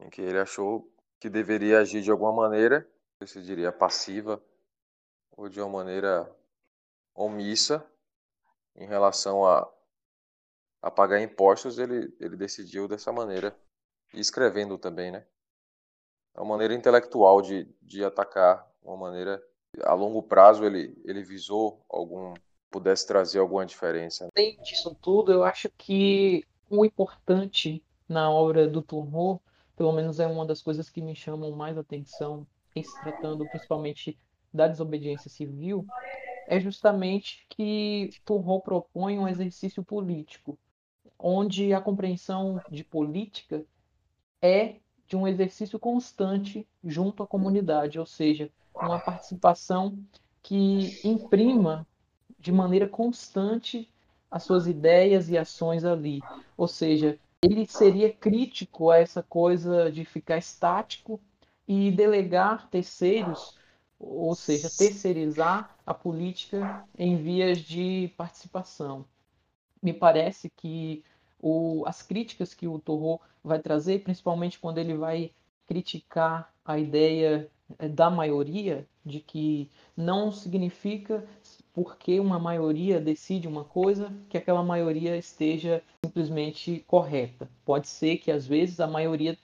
em 0.00 0.10
que 0.10 0.20
ele 0.20 0.38
achou 0.38 0.92
que 1.20 1.30
deveria 1.30 1.78
agir 1.78 2.02
de 2.02 2.10
alguma 2.10 2.32
maneira, 2.32 2.88
se 3.24 3.40
diria 3.40 3.70
passiva, 3.70 4.42
ou 5.30 5.48
de 5.48 5.60
uma 5.60 5.68
maneira 5.68 6.28
omissa 7.14 7.86
em 8.74 8.86
relação 8.86 9.46
a, 9.46 9.70
a 10.82 10.90
pagar 10.90 11.20
impostos, 11.20 11.78
ele, 11.78 12.14
ele 12.18 12.36
decidiu 12.36 12.88
dessa 12.88 13.12
maneira, 13.12 13.56
e 14.12 14.18
escrevendo 14.18 14.76
também, 14.76 15.12
né? 15.12 15.24
É 16.34 16.40
uma 16.40 16.54
maneira 16.54 16.74
intelectual 16.74 17.40
de, 17.40 17.64
de 17.80 18.04
atacar, 18.04 18.68
uma 18.82 18.96
maneira 18.96 19.42
a 19.80 19.94
longo 19.94 20.22
prazo 20.22 20.64
ele, 20.64 20.96
ele 21.04 21.22
visou 21.22 21.80
algum 21.88 22.34
pudesse 22.70 23.06
trazer 23.06 23.38
alguma 23.38 23.66
diferença? 23.66 24.28
Além 24.34 24.58
disso 24.62 24.96
tudo, 25.00 25.30
eu 25.30 25.44
acho 25.44 25.70
que 25.76 26.44
o 26.70 26.84
importante 26.84 27.84
na 28.08 28.30
obra 28.30 28.66
do 28.66 28.80
Turro, 28.80 29.40
pelo 29.76 29.92
menos 29.92 30.18
é 30.18 30.26
uma 30.26 30.46
das 30.46 30.62
coisas 30.62 30.88
que 30.88 31.02
me 31.02 31.14
chamam 31.14 31.52
mais 31.52 31.76
atenção, 31.76 32.46
em 32.74 32.82
se 32.82 32.98
tratando 33.02 33.46
principalmente 33.50 34.18
da 34.52 34.66
desobediência 34.66 35.30
civil, 35.30 35.86
é 36.48 36.58
justamente 36.58 37.46
que 37.48 38.10
Turro 38.24 38.60
propõe 38.60 39.18
um 39.18 39.28
exercício 39.28 39.84
político, 39.84 40.58
onde 41.18 41.72
a 41.74 41.80
compreensão 41.80 42.60
de 42.70 42.82
política 42.82 43.64
é 44.40 44.76
de 45.12 45.16
um 45.16 45.28
exercício 45.28 45.78
constante 45.78 46.66
junto 46.82 47.22
à 47.22 47.26
comunidade, 47.26 47.98
ou 47.98 48.06
seja, 48.06 48.50
uma 48.74 48.98
participação 48.98 49.98
que 50.42 50.98
imprima 51.04 51.86
de 52.38 52.50
maneira 52.50 52.88
constante 52.88 53.92
as 54.30 54.42
suas 54.42 54.66
ideias 54.66 55.28
e 55.28 55.36
ações 55.36 55.84
ali. 55.84 56.22
Ou 56.56 56.66
seja, 56.66 57.18
ele 57.42 57.66
seria 57.66 58.10
crítico 58.10 58.88
a 58.88 58.96
essa 58.96 59.22
coisa 59.22 59.92
de 59.92 60.02
ficar 60.02 60.38
estático 60.38 61.20
e 61.68 61.90
delegar 61.90 62.70
terceiros, 62.70 63.58
ou 64.00 64.34
seja, 64.34 64.70
terceirizar 64.70 65.76
a 65.84 65.92
política 65.92 66.86
em 66.98 67.18
vias 67.18 67.58
de 67.58 68.10
participação. 68.16 69.04
Me 69.82 69.92
parece 69.92 70.48
que 70.56 71.04
o, 71.42 71.82
as 71.86 72.00
críticas 72.00 72.54
que 72.54 72.68
o 72.68 72.78
Torro 72.78 73.20
vai 73.42 73.58
trazer, 73.58 74.02
principalmente 74.04 74.58
quando 74.58 74.78
ele 74.78 74.94
vai 74.94 75.32
criticar 75.66 76.52
a 76.64 76.78
ideia 76.78 77.50
é, 77.78 77.88
da 77.88 78.08
maioria, 78.08 78.86
de 79.04 79.18
que 79.18 79.68
não 79.96 80.30
significa 80.30 81.26
porque 81.74 82.20
uma 82.20 82.38
maioria 82.38 83.00
decide 83.00 83.48
uma 83.48 83.64
coisa 83.64 84.12
que 84.28 84.36
aquela 84.36 84.62
maioria 84.62 85.16
esteja 85.16 85.82
simplesmente 86.04 86.84
correta. 86.86 87.48
Pode 87.64 87.88
ser 87.88 88.18
que 88.18 88.30
às 88.30 88.46
vezes 88.46 88.78
a 88.78 88.86
maioria 88.86 89.36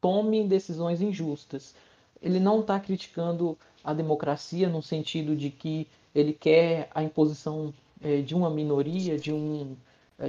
tome 0.00 0.46
decisões 0.46 1.02
injustas. 1.02 1.74
Ele 2.22 2.40
não 2.40 2.60
está 2.60 2.78
criticando 2.80 3.58
a 3.84 3.92
democracia 3.92 4.68
no 4.68 4.82
sentido 4.82 5.36
de 5.36 5.50
que 5.50 5.88
ele 6.14 6.32
quer 6.32 6.88
a 6.94 7.02
imposição 7.02 7.74
é, 8.00 8.20
de 8.20 8.34
uma 8.34 8.48
minoria, 8.48 9.18
de, 9.18 9.32
um, 9.32 9.76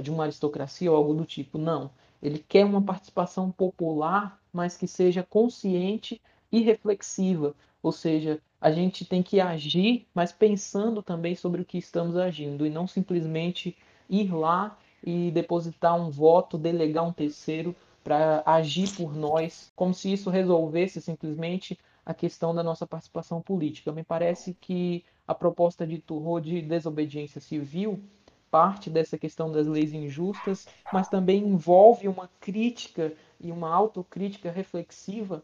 de 0.00 0.10
uma 0.10 0.24
aristocracia 0.24 0.90
ou 0.90 0.96
algo 0.96 1.14
do 1.14 1.24
tipo. 1.24 1.58
Não. 1.58 1.90
Ele 2.22 2.38
quer 2.38 2.64
uma 2.64 2.82
participação 2.82 3.50
popular, 3.50 4.40
mas 4.52 4.76
que 4.76 4.86
seja 4.86 5.22
consciente 5.22 6.20
e 6.50 6.60
reflexiva, 6.60 7.54
ou 7.82 7.92
seja, 7.92 8.40
a 8.60 8.70
gente 8.70 9.04
tem 9.04 9.22
que 9.22 9.40
agir, 9.40 10.06
mas 10.14 10.32
pensando 10.32 11.02
também 11.02 11.34
sobre 11.34 11.60
o 11.60 11.64
que 11.64 11.76
estamos 11.76 12.16
agindo 12.16 12.64
e 12.64 12.70
não 12.70 12.86
simplesmente 12.86 13.76
ir 14.08 14.32
lá 14.32 14.78
e 15.02 15.30
depositar 15.32 16.00
um 16.00 16.10
voto, 16.10 16.56
delegar 16.56 17.04
um 17.04 17.12
terceiro 17.12 17.76
para 18.02 18.42
agir 18.46 18.88
por 18.96 19.14
nós, 19.14 19.72
como 19.76 19.92
se 19.92 20.12
isso 20.12 20.30
resolvesse 20.30 21.00
simplesmente 21.00 21.78
a 22.06 22.14
questão 22.14 22.54
da 22.54 22.62
nossa 22.62 22.86
participação 22.86 23.40
política. 23.40 23.92
Me 23.92 24.04
parece 24.04 24.54
que 24.60 25.04
a 25.26 25.34
proposta 25.34 25.86
de 25.86 25.98
Turro 25.98 26.40
de 26.40 26.62
desobediência 26.62 27.40
civil 27.40 28.00
parte 28.54 28.88
dessa 28.88 29.18
questão 29.18 29.50
das 29.50 29.66
leis 29.66 29.92
injustas, 29.92 30.68
mas 30.92 31.08
também 31.08 31.42
envolve 31.42 32.06
uma 32.06 32.30
crítica 32.38 33.12
e 33.40 33.50
uma 33.50 33.68
autocrítica 33.74 34.48
reflexiva 34.48 35.42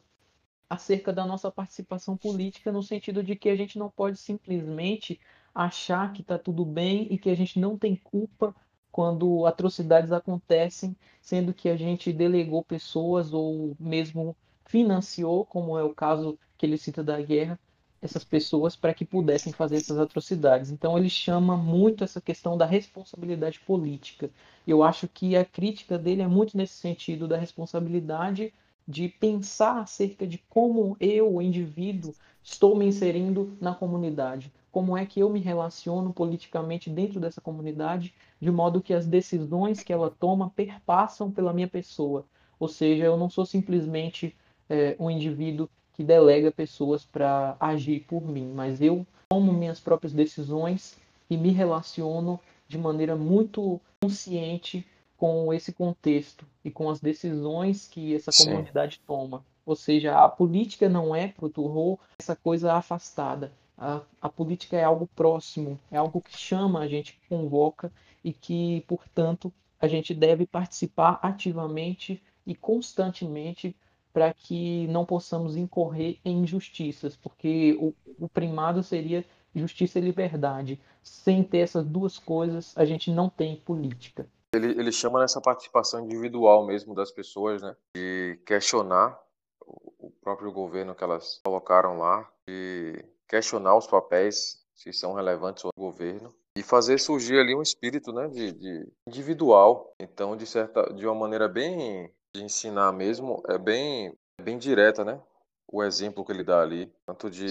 acerca 0.68 1.12
da 1.12 1.26
nossa 1.26 1.50
participação 1.50 2.16
política, 2.16 2.70
no 2.70 2.84
sentido 2.84 3.24
de 3.24 3.34
que 3.34 3.48
a 3.48 3.56
gente 3.56 3.76
não 3.76 3.90
pode 3.90 4.16
simplesmente 4.16 5.18
achar 5.52 6.12
que 6.12 6.20
está 6.22 6.38
tudo 6.38 6.64
bem 6.64 7.08
e 7.10 7.18
que 7.18 7.28
a 7.28 7.34
gente 7.34 7.58
não 7.58 7.76
tem 7.76 7.96
culpa 7.96 8.54
quando 8.92 9.44
atrocidades 9.44 10.12
acontecem, 10.12 10.96
sendo 11.20 11.52
que 11.52 11.68
a 11.68 11.76
gente 11.76 12.12
delegou 12.12 12.62
pessoas 12.62 13.32
ou 13.32 13.76
mesmo 13.80 14.36
financiou, 14.66 15.44
como 15.44 15.76
é 15.76 15.82
o 15.82 15.92
caso 15.92 16.38
que 16.56 16.64
ele 16.64 16.78
cita 16.78 17.02
da 17.02 17.20
guerra, 17.20 17.58
essas 18.02 18.24
pessoas 18.24 18.74
para 18.74 18.94
que 18.94 19.04
pudessem 19.04 19.52
fazer 19.52 19.76
essas 19.76 19.98
atrocidades. 19.98 20.70
Então 20.70 20.96
ele 20.96 21.10
chama 21.10 21.56
muito 21.56 22.02
essa 22.02 22.20
questão 22.20 22.56
da 22.56 22.64
responsabilidade 22.64 23.60
política. 23.60 24.30
Eu 24.66 24.82
acho 24.82 25.06
que 25.06 25.36
a 25.36 25.44
crítica 25.44 25.98
dele 25.98 26.22
é 26.22 26.26
muito 26.26 26.56
nesse 26.56 26.74
sentido 26.74 27.28
da 27.28 27.36
responsabilidade 27.36 28.52
de 28.88 29.08
pensar 29.08 29.80
acerca 29.80 30.26
de 30.26 30.38
como 30.48 30.96
eu, 30.98 31.34
o 31.36 31.42
indivíduo, 31.42 32.14
estou 32.42 32.74
me 32.74 32.86
inserindo 32.86 33.56
na 33.60 33.74
comunidade. 33.74 34.52
Como 34.72 34.96
é 34.96 35.04
que 35.04 35.20
eu 35.20 35.28
me 35.28 35.40
relaciono 35.40 36.12
politicamente 36.12 36.88
dentro 36.88 37.20
dessa 37.20 37.40
comunidade, 37.40 38.14
de 38.40 38.50
modo 38.50 38.80
que 38.80 38.94
as 38.94 39.06
decisões 39.06 39.82
que 39.82 39.92
ela 39.92 40.10
toma 40.10 40.50
perpassam 40.50 41.30
pela 41.30 41.52
minha 41.52 41.68
pessoa. 41.68 42.24
Ou 42.58 42.68
seja, 42.68 43.04
eu 43.04 43.16
não 43.16 43.28
sou 43.28 43.44
simplesmente 43.44 44.36
é, 44.68 44.96
um 44.98 45.10
indivíduo 45.10 45.68
que 46.00 46.04
delega 46.04 46.50
pessoas 46.50 47.04
para 47.04 47.58
agir 47.60 48.06
por 48.08 48.26
mim, 48.26 48.54
mas 48.54 48.80
eu 48.80 49.06
tomo 49.28 49.52
minhas 49.52 49.78
próprias 49.78 50.14
decisões 50.14 50.96
e 51.28 51.36
me 51.36 51.50
relaciono 51.50 52.40
de 52.66 52.78
maneira 52.78 53.14
muito 53.14 53.78
consciente 54.00 54.86
com 55.18 55.52
esse 55.52 55.74
contexto 55.74 56.46
e 56.64 56.70
com 56.70 56.88
as 56.88 57.00
decisões 57.00 57.86
que 57.86 58.14
essa 58.14 58.32
Sim. 58.32 58.46
comunidade 58.46 58.98
toma. 59.06 59.44
Ou 59.66 59.76
seja, 59.76 60.16
a 60.16 60.26
política 60.26 60.88
não 60.88 61.14
é 61.14 61.28
para 61.28 61.44
o 61.44 61.50
Turro 61.50 62.00
essa 62.18 62.34
coisa 62.34 62.72
afastada. 62.72 63.52
A, 63.76 64.00
a, 64.22 64.28
política 64.30 64.78
é 64.78 64.84
algo 64.84 65.06
próximo, 65.14 65.78
é 65.92 65.98
algo 65.98 66.22
que 66.22 66.34
chama, 66.34 66.80
a 66.80 66.88
gente 66.88 67.12
que 67.12 67.28
convoca 67.28 67.92
e 68.24 68.32
que, 68.32 68.82
portanto, 68.88 69.52
a 69.78 69.86
gente 69.86 70.14
deve 70.14 70.46
participar 70.46 71.18
ativamente 71.20 72.22
e 72.46 72.54
constantemente 72.54 73.76
para 74.12 74.32
que 74.32 74.86
não 74.88 75.04
possamos 75.04 75.56
incorrer 75.56 76.18
em 76.24 76.42
injustiças, 76.42 77.16
porque 77.16 77.76
o, 77.80 77.94
o 78.18 78.28
primado 78.28 78.82
seria 78.82 79.24
justiça 79.54 79.98
e 79.98 80.02
liberdade. 80.02 80.80
Sem 81.02 81.42
ter 81.42 81.58
essas 81.58 81.86
duas 81.86 82.18
coisas, 82.18 82.76
a 82.76 82.84
gente 82.84 83.10
não 83.10 83.28
tem 83.28 83.56
política. 83.56 84.28
Ele, 84.54 84.68
ele 84.72 84.92
chama 84.92 85.20
nessa 85.20 85.40
participação 85.40 86.04
individual 86.04 86.66
mesmo 86.66 86.94
das 86.94 87.10
pessoas, 87.10 87.62
né? 87.62 87.74
De 87.94 88.40
questionar 88.44 89.18
o 89.60 90.10
próprio 90.20 90.52
governo 90.52 90.94
que 90.94 91.04
elas 91.04 91.40
colocaram 91.44 91.98
lá, 91.98 92.28
de 92.46 93.04
questionar 93.28 93.76
os 93.76 93.86
papéis, 93.86 94.64
se 94.74 94.92
são 94.92 95.12
relevantes 95.12 95.64
ao 95.64 95.70
governo, 95.76 96.34
e 96.56 96.62
fazer 96.62 96.98
surgir 96.98 97.38
ali 97.38 97.54
um 97.54 97.62
espírito 97.62 98.12
né, 98.12 98.28
de, 98.28 98.52
de 98.52 98.92
individual. 99.06 99.94
Então, 100.00 100.36
de, 100.36 100.46
certa, 100.46 100.92
de 100.92 101.06
uma 101.06 101.14
maneira 101.14 101.48
bem 101.48 102.12
de 102.34 102.42
ensinar 102.42 102.92
mesmo, 102.92 103.42
é 103.48 103.58
bem, 103.58 104.14
é 104.38 104.42
bem 104.42 104.58
direta, 104.58 105.04
né? 105.04 105.20
O 105.66 105.82
exemplo 105.82 106.24
que 106.24 106.32
ele 106.32 106.44
dá 106.44 106.62
ali, 106.62 106.92
tanto 107.06 107.30
de, 107.30 107.50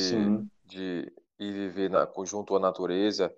de 0.65 1.11
ir 1.39 1.53
viver 1.53 1.89
na, 1.89 2.07
junto 2.25 2.55
à 2.55 2.59
natureza, 2.59 3.33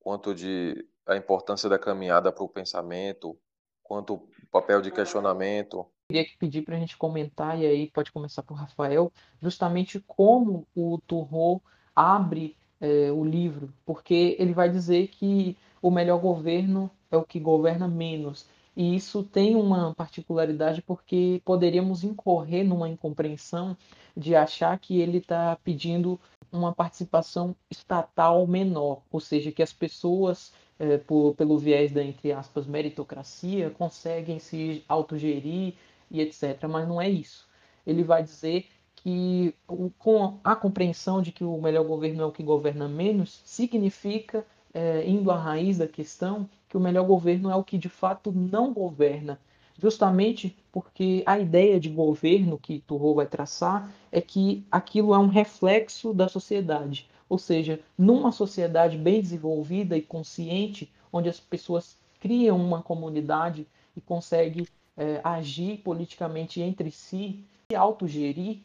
quanto 0.00 0.34
de 0.34 0.86
a 1.06 1.16
importância 1.16 1.68
da 1.68 1.78
caminhada 1.78 2.32
para 2.32 2.44
o 2.44 2.48
pensamento, 2.48 3.38
quanto 3.82 4.14
o 4.14 4.28
papel 4.50 4.80
de 4.80 4.90
questionamento. 4.90 5.86
Queria 6.08 6.26
pedir 6.38 6.62
para 6.62 6.76
a 6.76 6.78
gente 6.78 6.96
comentar, 6.96 7.58
e 7.58 7.66
aí 7.66 7.90
pode 7.90 8.10
começar 8.10 8.42
por 8.42 8.54
Rafael, 8.54 9.12
justamente 9.40 10.00
como 10.06 10.66
o 10.74 10.98
Turro 11.06 11.62
abre 11.94 12.56
é, 12.80 13.10
o 13.12 13.24
livro, 13.24 13.72
porque 13.84 14.36
ele 14.38 14.52
vai 14.52 14.68
dizer 14.68 15.08
que 15.08 15.56
o 15.80 15.90
melhor 15.90 16.18
governo 16.18 16.90
é 17.10 17.16
o 17.16 17.24
que 17.24 17.38
governa 17.38 17.86
menos. 17.86 18.48
E 18.76 18.96
isso 18.96 19.22
tem 19.22 19.54
uma 19.54 19.94
particularidade 19.94 20.82
porque 20.82 21.40
poderíamos 21.44 22.02
incorrer 22.02 22.64
numa 22.64 22.88
incompreensão 22.88 23.76
de 24.16 24.34
achar 24.34 24.78
que 24.78 25.00
ele 25.00 25.18
está 25.18 25.56
pedindo 25.62 26.18
uma 26.50 26.72
participação 26.72 27.54
estatal 27.70 28.46
menor, 28.46 29.02
ou 29.10 29.20
seja, 29.20 29.50
que 29.52 29.62
as 29.62 29.72
pessoas, 29.72 30.52
é, 30.78 30.98
por, 30.98 31.34
pelo 31.34 31.58
viés 31.58 31.92
da, 31.92 32.02
entre 32.02 32.32
aspas, 32.32 32.66
meritocracia, 32.66 33.70
conseguem 33.70 34.38
se 34.38 34.84
autogerir 34.88 35.74
e 36.10 36.20
etc. 36.20 36.64
Mas 36.68 36.86
não 36.88 37.00
é 37.00 37.08
isso. 37.08 37.48
Ele 37.86 38.02
vai 38.02 38.22
dizer 38.22 38.66
que 38.96 39.54
com 39.98 40.38
a 40.42 40.56
compreensão 40.56 41.20
de 41.20 41.30
que 41.30 41.44
o 41.44 41.60
melhor 41.60 41.84
governo 41.84 42.22
é 42.22 42.26
o 42.26 42.32
que 42.32 42.42
governa 42.42 42.88
menos, 42.88 43.42
significa, 43.44 44.46
é, 44.74 45.08
indo 45.08 45.30
à 45.30 45.38
raiz 45.38 45.78
da 45.78 45.86
questão, 45.86 46.48
que 46.68 46.76
o 46.76 46.80
melhor 46.80 47.06
governo 47.06 47.48
é 47.48 47.54
o 47.54 47.62
que 47.62 47.78
de 47.78 47.88
fato 47.88 48.32
não 48.32 48.74
governa, 48.74 49.38
justamente 49.78 50.56
porque 50.72 51.22
a 51.24 51.38
ideia 51.38 51.78
de 51.78 51.88
governo 51.88 52.58
que 52.58 52.80
Turro 52.80 53.14
vai 53.14 53.26
traçar 53.26 53.88
é 54.10 54.20
que 54.20 54.66
aquilo 54.70 55.14
é 55.14 55.18
um 55.18 55.28
reflexo 55.28 56.12
da 56.12 56.28
sociedade. 56.28 57.08
Ou 57.28 57.38
seja, 57.38 57.80
numa 57.96 58.32
sociedade 58.32 58.98
bem 58.98 59.20
desenvolvida 59.20 59.96
e 59.96 60.02
consciente, 60.02 60.92
onde 61.12 61.28
as 61.28 61.38
pessoas 61.38 61.96
criam 62.20 62.56
uma 62.56 62.82
comunidade 62.82 63.66
e 63.96 64.00
conseguem 64.00 64.66
é, 64.96 65.20
agir 65.22 65.78
politicamente 65.78 66.60
entre 66.60 66.90
si, 66.90 67.44
se 67.70 67.76
autogerir, 67.76 68.58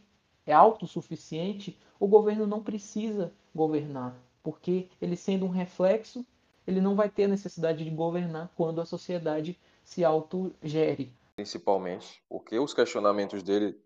é 0.45 0.53
autossuficiente, 0.53 1.77
o 1.99 2.07
governo 2.07 2.47
não 2.47 2.61
precisa 2.61 3.31
governar, 3.53 4.15
porque 4.49 4.89
ele 4.99 5.15
sendo 5.15 5.45
um 5.45 5.49
reflexo 5.49 6.25
ele 6.65 6.81
não 6.81 6.95
vai 6.95 7.07
ter 7.07 7.25
a 7.25 7.27
necessidade 7.27 7.83
de 7.83 7.89
governar 7.91 8.51
quando 8.55 8.81
a 8.81 8.85
sociedade 8.85 9.57
se 9.83 10.03
autogere. 10.03 11.11
Principalmente 11.35 12.21
porque 12.27 12.57
os 12.57 12.73
questionamentos 12.73 13.43
dele 13.43 13.77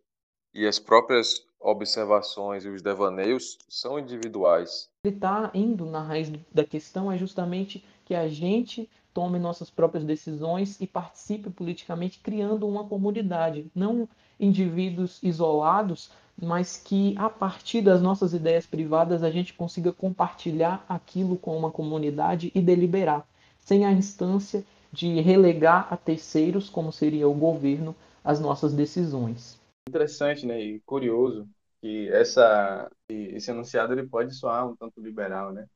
e 0.54 0.66
as 0.66 0.80
próprias 0.80 1.46
observações 1.60 2.64
e 2.64 2.70
os 2.70 2.82
devaneios 2.82 3.58
são 3.68 4.00
individuais. 4.00 4.90
Ele 5.04 5.16
está 5.16 5.52
indo 5.54 5.86
na 5.86 6.02
raiz 6.02 6.32
da 6.54 6.64
questão 6.64 7.12
é 7.12 7.18
justamente 7.18 7.86
que 8.06 8.16
a 8.16 8.30
gente 8.30 8.90
tome 9.14 9.40
nossas 9.40 9.70
próprias 9.70 10.06
decisões 10.06 10.80
e 10.80 10.88
participe 10.88 11.50
politicamente 11.50 12.20
criando 12.20 12.68
uma 12.68 12.86
comunidade, 12.86 13.70
não 13.76 14.08
indivíduos 14.40 15.22
isolados 15.22 16.10
mas 16.42 16.78
que 16.78 17.16
a 17.18 17.30
partir 17.30 17.82
das 17.82 18.02
nossas 18.02 18.34
ideias 18.34 18.66
privadas 18.66 19.24
a 19.24 19.32
gente 19.32 19.54
consiga 19.54 19.92
compartilhar 19.92 20.86
aquilo 20.90 21.38
com 21.38 21.58
uma 21.58 21.72
comunidade 21.72 22.52
e 22.54 22.62
deliberar, 22.62 23.28
sem 23.60 23.86
a 23.86 23.92
instância 23.92 24.64
de 24.92 25.20
relegar 25.22 25.88
a 25.92 25.98
terceiros, 25.98 26.70
como 26.70 26.92
seria 26.92 27.28
o 27.28 27.34
governo, 27.34 27.96
as 28.24 28.40
nossas 28.40 28.74
decisões. 28.74 29.60
Interessante, 29.88 30.46
né, 30.46 30.62
e 30.62 30.80
curioso 30.82 31.48
que 31.82 32.10
essa 32.10 32.90
esse 33.10 33.52
enunciado 33.52 33.94
ele 33.94 34.08
pode 34.08 34.34
soar 34.34 34.68
um 34.68 34.76
tanto 34.76 35.02
liberal, 35.02 35.52
né? 35.52 35.68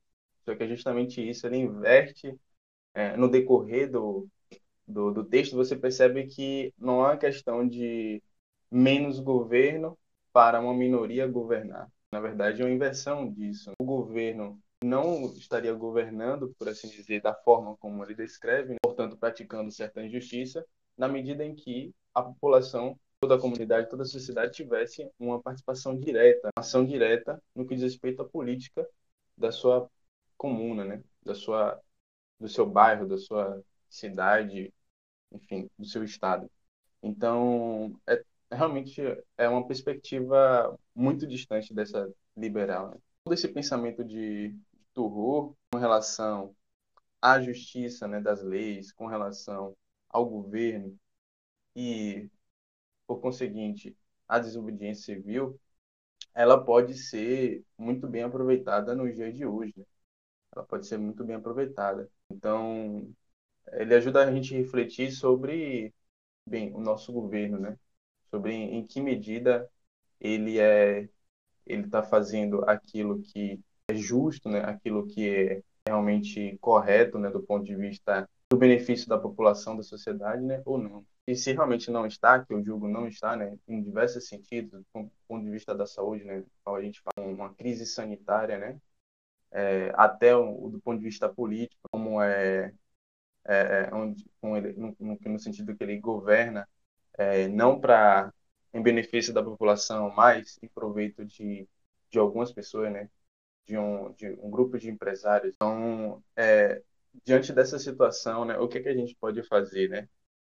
Só 0.45 0.55
que 0.55 0.63
é 0.63 0.67
justamente 0.67 1.27
isso, 1.27 1.45
ele 1.45 1.57
inverte 1.57 2.33
é, 2.93 3.17
no 3.17 3.29
decorrer 3.29 3.91
do, 3.91 4.27
do, 4.87 5.11
do 5.11 5.23
texto, 5.25 5.55
você 5.55 5.75
percebe 5.75 6.25
que 6.27 6.73
não 6.77 6.99
uma 6.99 7.17
questão 7.17 7.67
de 7.67 8.23
menos 8.71 9.19
governo 9.19 9.97
para 10.37 10.59
uma 10.59 10.71
minoria 10.71 11.25
governar. 11.25 11.91
Na 12.11 12.19
verdade, 12.19 12.61
é 12.61 12.65
uma 12.65 12.71
inversão 12.71 13.27
disso. 13.27 13.71
O 13.81 13.83
governo 13.83 14.61
não 14.83 15.33
estaria 15.33 15.73
governando, 15.73 16.53
por 16.59 16.69
assim 16.69 16.87
dizer, 16.89 17.23
da 17.23 17.33
forma 17.33 17.75
como 17.77 18.03
ele 18.03 18.13
descreve, 18.13 18.75
portanto, 18.79 19.17
praticando 19.17 19.71
certa 19.71 19.99
injustiça, 19.99 20.63
na 20.95 21.07
medida 21.07 21.43
em 21.43 21.55
que 21.55 21.91
a 22.13 22.21
população, 22.21 22.99
toda 23.19 23.33
a 23.33 23.41
comunidade, 23.41 23.89
toda 23.89 24.03
a 24.03 24.05
sociedade 24.05 24.53
tivesse 24.53 25.09
uma 25.17 25.41
participação 25.41 25.97
direta, 25.97 26.49
uma 26.55 26.61
ação 26.61 26.85
direta 26.85 27.41
no 27.55 27.65
que 27.65 27.73
diz 27.73 27.81
respeito 27.85 28.21
à 28.21 28.25
política 28.29 28.87
da 29.35 29.51
sua 29.51 29.89
comuna, 30.37 30.85
né? 30.85 31.03
da 31.25 31.33
sua, 31.33 31.81
do 32.39 32.47
seu 32.47 32.67
bairro, 32.67 33.07
da 33.07 33.17
sua 33.17 33.59
cidade, 33.89 34.71
enfim, 35.31 35.67
do 35.79 35.85
seu 35.87 36.03
estado. 36.03 36.47
Então, 37.01 37.99
é 38.05 38.23
realmente 38.51 39.01
é 39.37 39.49
uma 39.49 39.67
perspectiva 39.67 40.77
muito 40.95 41.27
distante 41.27 41.73
dessa 41.73 42.09
liberal. 42.35 42.91
Né? 42.91 42.97
Todo 43.23 43.33
esse 43.33 43.47
pensamento 43.47 44.03
de, 44.03 44.55
Turro 44.97 45.55
com 45.71 45.77
relação 45.79 46.55
à 47.21 47.39
justiça 47.39 48.07
né, 48.07 48.19
das 48.19 48.41
leis, 48.43 48.91
com 48.91 49.05
relação 49.07 49.77
ao 50.09 50.25
governo 50.27 50.97
e, 51.75 52.29
por 53.07 53.21
conseguinte, 53.21 53.95
à 54.27 54.39
desobediência 54.39 55.15
civil, 55.15 55.59
ela 56.33 56.63
pode 56.63 56.95
ser 56.95 57.63
muito 57.77 58.07
bem 58.07 58.23
aproveitada 58.23 58.95
no 58.95 59.11
dia 59.13 59.31
de 59.31 59.45
hoje. 59.45 59.73
Né? 59.77 59.85
Ela 60.55 60.65
pode 60.65 60.87
ser 60.87 60.97
muito 60.97 61.23
bem 61.23 61.35
aproveitada. 61.35 62.09
Então, 62.29 63.13
ele 63.73 63.95
ajuda 63.95 64.23
a 64.25 64.31
gente 64.31 64.55
a 64.55 64.57
refletir 64.57 65.11
sobre, 65.11 65.93
bem, 66.45 66.73
o 66.73 66.79
nosso 66.81 67.13
governo, 67.13 67.59
né? 67.59 67.77
Sobre 68.29 68.53
em 68.53 68.85
que 68.85 69.01
medida 69.01 69.69
ele 70.19 70.59
é 70.59 71.09
ele 71.65 71.83
está 71.85 72.01
fazendo 72.01 72.63
aquilo 72.69 73.21
que 73.21 73.59
é 73.89 73.95
justo, 73.95 74.49
né? 74.49 74.61
Aquilo 74.61 75.05
que 75.07 75.29
é 75.29 75.63
realmente 75.85 76.57
correto, 76.61 77.19
né? 77.19 77.29
Do 77.29 77.41
ponto 77.43 77.65
de 77.65 77.75
vista 77.75 78.27
do 78.49 78.57
benefício 78.57 79.07
da 79.09 79.17
população, 79.17 79.75
da 79.75 79.83
sociedade, 79.83 80.41
né, 80.41 80.61
ou 80.65 80.77
não. 80.77 81.05
E 81.27 81.35
se 81.35 81.51
realmente 81.51 81.91
não 81.91 82.05
está, 82.05 82.43
que 82.43 82.53
eu 82.53 82.63
julgo 82.63 82.87
não 82.87 83.07
está, 83.07 83.35
né, 83.35 83.57
em 83.67 83.81
diversos 83.81 84.27
sentidos, 84.27 84.71
do 84.93 85.11
ponto 85.27 85.43
de 85.43 85.51
vista 85.51 85.75
da 85.75 85.85
saúde, 85.85 86.23
né, 86.23 86.43
a 86.65 86.81
gente 86.81 87.01
fala 87.01 87.27
uma 87.27 87.53
crise 87.53 87.85
sanitária, 87.85 88.57
né, 88.57 88.79
é, 89.51 89.91
até 89.95 90.35
o, 90.35 90.69
do 90.69 90.79
ponto 90.79 90.99
de 90.99 91.05
vista 91.05 91.27
político, 91.27 91.81
como 91.91 92.21
é, 92.21 92.73
é, 93.45 93.89
é 93.89 93.93
onde, 93.93 94.25
com 94.41 94.55
ele, 94.55 94.73
no, 94.73 94.95
no, 94.99 95.17
no, 95.25 95.39
sentido 95.39 95.75
que 95.75 95.83
ele 95.83 95.99
governa, 95.99 96.67
é, 97.17 97.47
não 97.47 97.79
para 97.79 98.33
em 98.73 98.81
benefício 98.81 99.33
da 99.33 99.43
população, 99.43 100.11
mas 100.15 100.59
em 100.61 100.67
proveito 100.67 101.25
de, 101.25 101.67
de 102.09 102.19
algumas 102.19 102.51
pessoas, 102.51 102.91
né, 102.91 103.09
de 103.65 103.77
um, 103.77 104.11
de 104.13 104.29
um 104.41 104.49
grupo 104.49 104.77
de 104.77 104.89
empresários. 104.89 105.55
Então, 105.55 106.23
é, 106.35 106.81
diante 107.25 107.53
dessa 107.53 107.79
situação, 107.79 108.45
né, 108.45 108.57
o 108.57 108.67
que, 108.67 108.77
é 108.77 108.81
que 108.81 108.89
a 108.89 108.95
gente 108.95 109.15
pode 109.15 109.41
fazer, 109.43 109.89
né? 109.89 110.07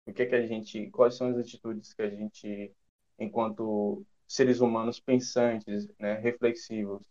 O 0.07 0.13
que, 0.13 0.23
é 0.23 0.27
que 0.27 0.35
a 0.35 0.47
gente, 0.47 0.91
quais 0.91 1.17
são 1.17 1.29
as 1.29 1.37
atitudes 1.37 1.93
que 1.95 2.03
a 2.03 2.11
gente, 2.11 2.73
enquanto 3.19 4.05
seres 4.27 4.61
humanos 4.61 5.01
pensantes, 5.01 5.89
né, 5.99 6.15
reflexivos, 6.15 7.03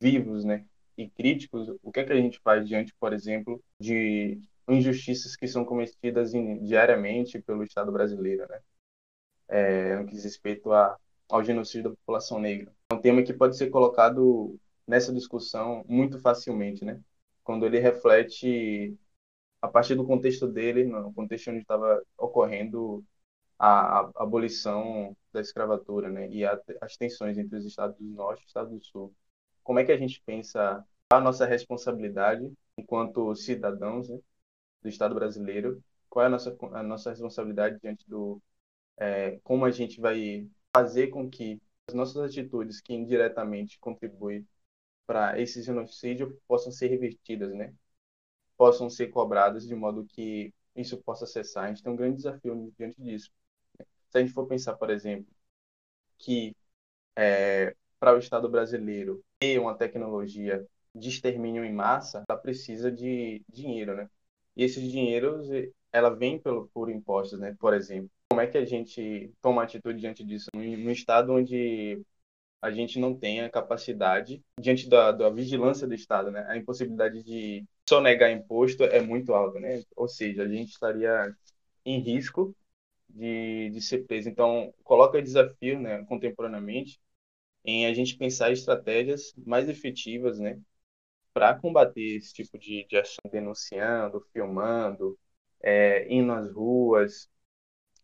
vivos, 0.00 0.44
né, 0.44 0.64
e 0.96 1.08
críticos, 1.08 1.68
o 1.82 1.92
que 1.92 2.00
é 2.00 2.04
que 2.04 2.12
a 2.12 2.16
gente 2.16 2.40
faz 2.40 2.66
diante, 2.66 2.94
por 2.98 3.12
exemplo, 3.12 3.62
de 3.80 4.40
injustiças 4.68 5.36
que 5.36 5.46
são 5.46 5.64
cometidas 5.64 6.32
diariamente 6.62 7.40
pelo 7.42 7.64
Estado 7.64 7.92
brasileiro, 7.92 8.46
né? 8.48 8.60
É, 9.54 9.94
no 9.96 10.04
que 10.06 10.14
diz 10.14 10.24
respeito 10.24 10.72
a, 10.72 10.98
ao 11.30 11.44
genocídio 11.44 11.90
da 11.90 11.96
população 11.96 12.40
negra. 12.40 12.74
É 12.90 12.94
um 12.94 13.00
tema 13.00 13.22
que 13.22 13.32
pode 13.32 13.56
ser 13.56 13.70
colocado 13.70 14.58
nessa 14.84 15.12
discussão 15.12 15.84
muito 15.88 16.18
facilmente, 16.18 16.84
né? 16.84 17.00
Quando 17.44 17.64
ele 17.64 17.78
reflete 17.78 18.98
a 19.62 19.68
partir 19.68 19.94
do 19.94 20.04
contexto 20.04 20.48
dele, 20.48 20.82
no 20.84 21.12
contexto 21.14 21.50
onde 21.50 21.60
estava 21.60 22.02
ocorrendo 22.18 23.04
a, 23.56 24.00
a, 24.00 24.12
abolição 24.16 25.16
da 25.32 25.40
escravatura, 25.40 26.10
né? 26.10 26.28
E 26.30 26.44
a, 26.44 26.60
as 26.80 26.96
tensões 26.96 27.38
entre 27.38 27.56
os 27.56 27.64
estados 27.64 27.96
do 27.96 28.04
norte 28.04 28.40
e 28.40 28.44
os 28.44 28.48
estados 28.48 28.72
do 28.72 28.84
sul. 28.84 29.14
Como 29.62 29.78
é 29.78 29.84
que 29.84 29.92
a 29.92 29.96
gente 29.96 30.20
pensa 30.26 30.84
a 31.10 31.20
nossa 31.20 31.46
responsabilidade 31.46 32.52
enquanto 32.76 33.36
cidadãos 33.36 34.08
né, 34.08 34.18
do 34.82 34.88
Estado 34.88 35.14
brasileiro? 35.14 35.80
Qual 36.10 36.24
é 36.24 36.26
a 36.26 36.30
nossa 36.30 36.56
a 36.72 36.82
nossa 36.82 37.10
responsabilidade 37.10 37.78
diante 37.80 38.04
do 38.08 38.42
é, 38.96 39.38
como 39.42 39.64
a 39.64 39.70
gente 39.70 40.00
vai 40.00 40.48
fazer 40.74 41.08
com 41.08 41.28
que 41.28 41.60
as 41.88 41.94
nossas 41.94 42.16
atitudes 42.18 42.80
que 42.80 42.94
indiretamente 42.94 43.78
contribuem 43.78 44.46
para 45.06 45.38
esse 45.40 45.62
genocídio 45.62 46.40
possam 46.48 46.72
ser 46.72 46.88
revertidas, 46.88 47.52
né? 47.54 47.74
Possam 48.56 48.90
ser 48.90 49.08
cobradas 49.08 49.66
de 49.66 49.74
modo 49.74 50.06
que 50.06 50.52
isso 50.76 50.98
possa 51.02 51.26
cessar. 51.26 51.64
A 51.64 51.68
gente 51.68 51.82
tem 51.82 51.92
um 51.92 51.96
grande 51.96 52.16
desafio 52.18 52.72
diante 52.78 53.00
disso. 53.02 53.30
Se 54.10 54.18
a 54.18 54.20
gente 54.20 54.32
for 54.32 54.46
pensar, 54.46 54.74
por 54.76 54.90
exemplo, 54.90 55.26
que 56.18 56.56
é, 57.16 57.74
para 57.98 58.14
o 58.14 58.18
Estado 58.18 58.48
brasileiro 58.48 59.24
ter 59.38 59.58
uma 59.60 59.76
tecnologia 59.76 60.66
de 60.94 61.08
extermínio 61.08 61.64
em 61.64 61.72
massa, 61.72 62.24
ela 62.28 62.38
precisa 62.38 62.90
de 62.92 63.42
dinheiro, 63.48 63.94
né? 63.96 64.08
E 64.56 64.64
esses 64.64 64.90
dinheiros, 64.90 65.48
ela 65.92 66.10
vem 66.10 66.38
pelo, 66.40 66.68
por 66.68 66.90
impostos, 66.90 67.40
né? 67.40 67.56
Por 67.58 67.74
exemplo, 67.74 68.10
como 68.34 68.40
é 68.40 68.48
que 68.48 68.58
a 68.58 68.64
gente 68.64 69.32
toma 69.40 69.62
atitude 69.62 70.00
diante 70.00 70.24
disso? 70.24 70.48
No 70.52 70.90
estado 70.90 71.32
onde 71.32 72.02
a 72.60 72.68
gente 72.68 72.98
não 72.98 73.16
tem 73.16 73.40
a 73.42 73.48
capacidade, 73.48 74.42
diante 74.60 74.88
da, 74.88 75.12
da 75.12 75.30
vigilância 75.30 75.86
do 75.86 75.94
Estado, 75.94 76.32
né? 76.32 76.44
A 76.48 76.56
impossibilidade 76.56 77.22
de 77.22 77.64
sonegar 77.88 78.32
imposto 78.32 78.82
é 78.82 79.00
muito 79.00 79.32
alta, 79.32 79.60
né? 79.60 79.84
Ou 79.94 80.08
seja, 80.08 80.42
a 80.42 80.48
gente 80.48 80.70
estaria 80.70 81.32
em 81.84 82.00
risco 82.00 82.56
de, 83.08 83.70
de 83.70 83.80
ser 83.80 84.04
preso. 84.04 84.28
Então, 84.28 84.74
coloca 84.82 85.22
desafio, 85.22 85.78
né, 85.78 86.04
contemporaneamente, 86.06 87.00
em 87.64 87.86
a 87.86 87.94
gente 87.94 88.16
pensar 88.16 88.50
estratégias 88.50 89.32
mais 89.46 89.68
efetivas, 89.68 90.40
né, 90.40 90.60
para 91.32 91.54
combater 91.54 92.16
esse 92.16 92.34
tipo 92.34 92.58
de, 92.58 92.84
de 92.88 92.96
ação, 92.96 93.30
denunciando, 93.30 94.20
filmando, 94.32 95.18
é, 95.62 96.12
indo 96.12 96.28
nas 96.28 96.50
ruas. 96.52 97.30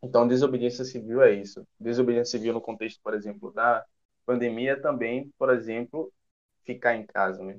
Então, 0.03 0.27
desobediência 0.27 0.85
civil 0.85 1.23
é 1.23 1.33
isso. 1.35 1.67
Desobediência 1.79 2.39
civil 2.39 2.55
no 2.55 2.61
contexto, 2.61 3.01
por 3.03 3.15
exemplo, 3.15 3.53
da 3.53 3.85
pandemia 4.25 4.81
também, 4.81 5.31
por 5.39 5.51
exemplo, 5.51 6.13
ficar 6.65 6.95
em 6.97 7.07
casa, 7.07 7.43
né? 7.45 7.59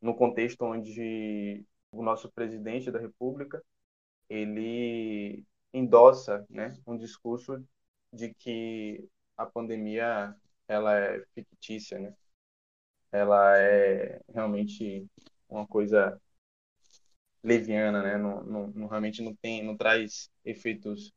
No 0.00 0.14
contexto 0.14 0.62
onde 0.64 1.64
o 1.90 2.02
nosso 2.02 2.30
presidente 2.32 2.90
da 2.90 2.98
República 2.98 3.62
ele 4.30 5.44
endossa, 5.72 6.46
né, 6.50 6.76
um 6.86 6.96
discurso 6.98 7.64
de 8.12 8.34
que 8.34 9.08
a 9.36 9.46
pandemia 9.46 10.34
ela 10.68 10.96
é 10.98 11.24
fictícia, 11.34 11.98
né? 11.98 12.14
Ela 13.12 13.58
é 13.58 14.20
realmente 14.32 15.06
uma 15.48 15.66
coisa 15.66 16.20
leviana, 17.42 18.02
né? 18.02 18.16
Não, 18.18 18.42
não, 18.44 18.66
não, 18.68 18.86
realmente 18.88 19.22
não 19.22 19.34
tem, 19.36 19.62
não 19.64 19.76
traz 19.76 20.30
efeitos 20.44 21.12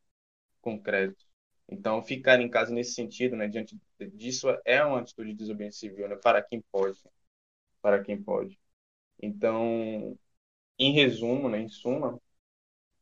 concretos. 0.70 1.28
Então, 1.68 2.04
ficar 2.04 2.40
em 2.42 2.50
casa 2.50 2.74
nesse 2.74 2.94
sentido, 2.94 3.36
né, 3.36 3.48
diante 3.48 3.78
disso, 4.14 4.48
é 4.66 4.84
uma 4.84 5.00
atitude 5.00 5.32
de 5.32 5.38
desobediência 5.38 5.90
civil, 5.90 6.08
né, 6.08 6.16
para 6.16 6.42
quem 6.42 6.62
pode. 6.72 7.00
Para 7.82 8.04
quem 8.04 8.22
pode. 8.22 8.60
Então, 9.22 10.18
em 10.78 10.94
resumo, 10.94 11.50
né, 11.50 11.60
em 11.62 11.70
suma, 11.70 12.20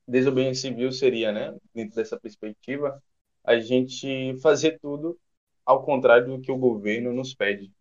desobediência 0.07 0.69
civil 0.69 0.91
seria, 0.91 1.31
né, 1.31 1.55
dentro 1.73 1.95
dessa 1.95 2.19
perspectiva, 2.19 3.01
a 3.43 3.59
gente 3.59 4.35
fazer 4.41 4.79
tudo 4.79 5.17
ao 5.65 5.83
contrário 5.83 6.27
do 6.27 6.41
que 6.41 6.51
o 6.51 6.57
governo 6.57 7.13
nos 7.13 7.33
pede. 7.33 7.71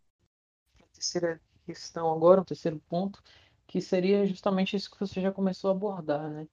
A 0.80 0.86
terceira 0.92 1.40
questão 1.64 2.12
agora, 2.12 2.40
o 2.40 2.44
terceiro 2.44 2.80
ponto, 2.88 3.22
que 3.66 3.80
seria 3.80 4.24
justamente 4.26 4.76
isso 4.76 4.90
que 4.90 5.00
você 5.00 5.20
já 5.20 5.32
começou 5.32 5.70
a 5.70 5.72
abordar, 5.72 6.30
né? 6.30 6.48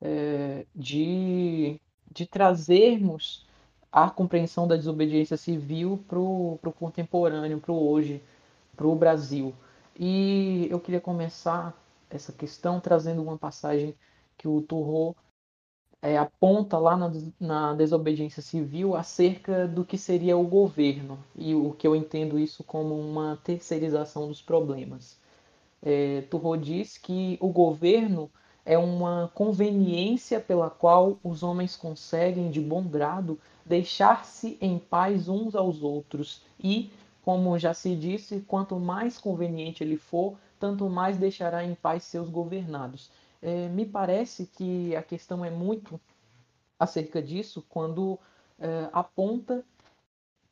É, 0.00 0.66
de, 0.74 1.80
de 2.10 2.26
trazermos 2.26 3.46
a 3.90 4.10
compreensão 4.10 4.66
da 4.68 4.76
desobediência 4.76 5.36
civil 5.36 6.02
para 6.08 6.18
o 6.18 6.74
contemporâneo, 6.78 7.60
para 7.60 7.72
o 7.72 7.90
hoje, 7.90 8.22
para 8.76 8.86
o 8.86 8.94
Brasil. 8.94 9.54
E 9.98 10.68
eu 10.70 10.78
queria 10.78 11.00
começar 11.00 11.76
essa 12.10 12.32
questão 12.32 12.80
trazendo 12.80 13.22
uma 13.22 13.36
passagem 13.36 13.94
que 14.36 14.46
o 14.46 14.62
Turro 14.62 15.16
é, 16.00 16.16
aponta 16.16 16.78
lá 16.78 16.96
na, 16.96 17.10
na, 17.40 17.74
desobediência 17.74 18.40
civil 18.40 18.94
acerca 18.94 19.66
do 19.66 19.84
que 19.84 19.98
seria 19.98 20.36
o 20.36 20.46
governo 20.46 21.18
e 21.34 21.54
o 21.54 21.72
que 21.72 21.86
eu 21.86 21.96
entendo 21.96 22.38
isso 22.38 22.62
como 22.62 22.98
uma 22.98 23.36
terceirização 23.42 24.28
dos 24.28 24.40
problemas. 24.40 25.18
É, 25.82 26.22
Turro 26.30 26.56
diz 26.56 26.96
que 26.96 27.36
o 27.40 27.48
governo 27.48 28.30
é 28.68 28.76
uma 28.76 29.30
conveniência 29.34 30.38
pela 30.38 30.68
qual 30.68 31.18
os 31.24 31.42
homens 31.42 31.74
conseguem, 31.74 32.50
de 32.50 32.60
bom 32.60 32.82
grado, 32.82 33.40
deixar-se 33.64 34.58
em 34.60 34.78
paz 34.78 35.26
uns 35.26 35.54
aos 35.54 35.82
outros 35.82 36.42
e, 36.62 36.90
como 37.24 37.58
já 37.58 37.72
se 37.72 37.96
disse, 37.96 38.44
quanto 38.46 38.78
mais 38.78 39.16
conveniente 39.16 39.82
ele 39.82 39.96
for, 39.96 40.36
tanto 40.60 40.86
mais 40.86 41.16
deixará 41.16 41.64
em 41.64 41.74
paz 41.74 42.04
seus 42.04 42.28
governados. 42.28 43.10
É, 43.40 43.70
me 43.70 43.86
parece 43.86 44.44
que 44.44 44.94
a 44.94 45.02
questão 45.02 45.42
é 45.42 45.48
muito 45.48 45.98
acerca 46.78 47.22
disso 47.22 47.64
quando 47.70 48.18
é, 48.58 48.90
aponta 48.92 49.64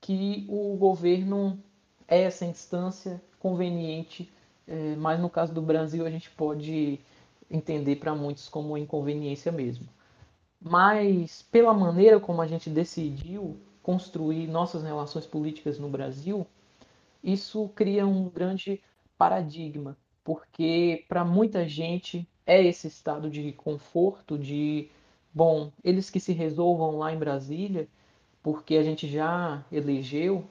que 0.00 0.46
o 0.48 0.74
governo 0.78 1.62
é 2.08 2.22
essa 2.22 2.46
instância 2.46 3.20
conveniente, 3.38 4.32
é, 4.66 4.96
mas 4.96 5.20
no 5.20 5.28
caso 5.28 5.52
do 5.52 5.60
Brasil 5.60 6.06
a 6.06 6.10
gente 6.10 6.30
pode 6.30 6.98
entender 7.50 7.96
para 7.96 8.14
muitos 8.14 8.48
como 8.48 8.76
inconveniência 8.76 9.52
mesmo. 9.52 9.88
Mas 10.60 11.42
pela 11.42 11.72
maneira 11.72 12.18
como 12.18 12.42
a 12.42 12.46
gente 12.46 12.70
decidiu 12.70 13.56
construir 13.82 14.46
nossas 14.46 14.82
relações 14.82 15.26
políticas 15.26 15.78
no 15.78 15.88
Brasil, 15.88 16.46
isso 17.22 17.68
cria 17.74 18.06
um 18.06 18.28
grande 18.28 18.80
paradigma, 19.16 19.96
porque 20.24 21.04
para 21.08 21.24
muita 21.24 21.68
gente 21.68 22.28
é 22.46 22.62
esse 22.62 22.86
estado 22.86 23.30
de 23.30 23.52
conforto, 23.52 24.38
de 24.38 24.88
bom, 25.32 25.70
eles 25.84 26.08
que 26.08 26.20
se 26.20 26.32
resolvam 26.32 26.98
lá 26.98 27.12
em 27.12 27.18
Brasília, 27.18 27.88
porque 28.42 28.76
a 28.76 28.82
gente 28.82 29.08
já 29.08 29.64
elegeu, 29.70 30.44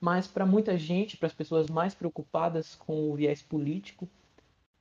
mas 0.00 0.26
para 0.26 0.46
muita 0.46 0.78
gente, 0.78 1.16
para 1.16 1.26
as 1.26 1.34
pessoas 1.34 1.68
mais 1.68 1.94
preocupadas 1.94 2.74
com 2.74 3.10
o 3.10 3.14
viés 3.14 3.42
político, 3.42 4.08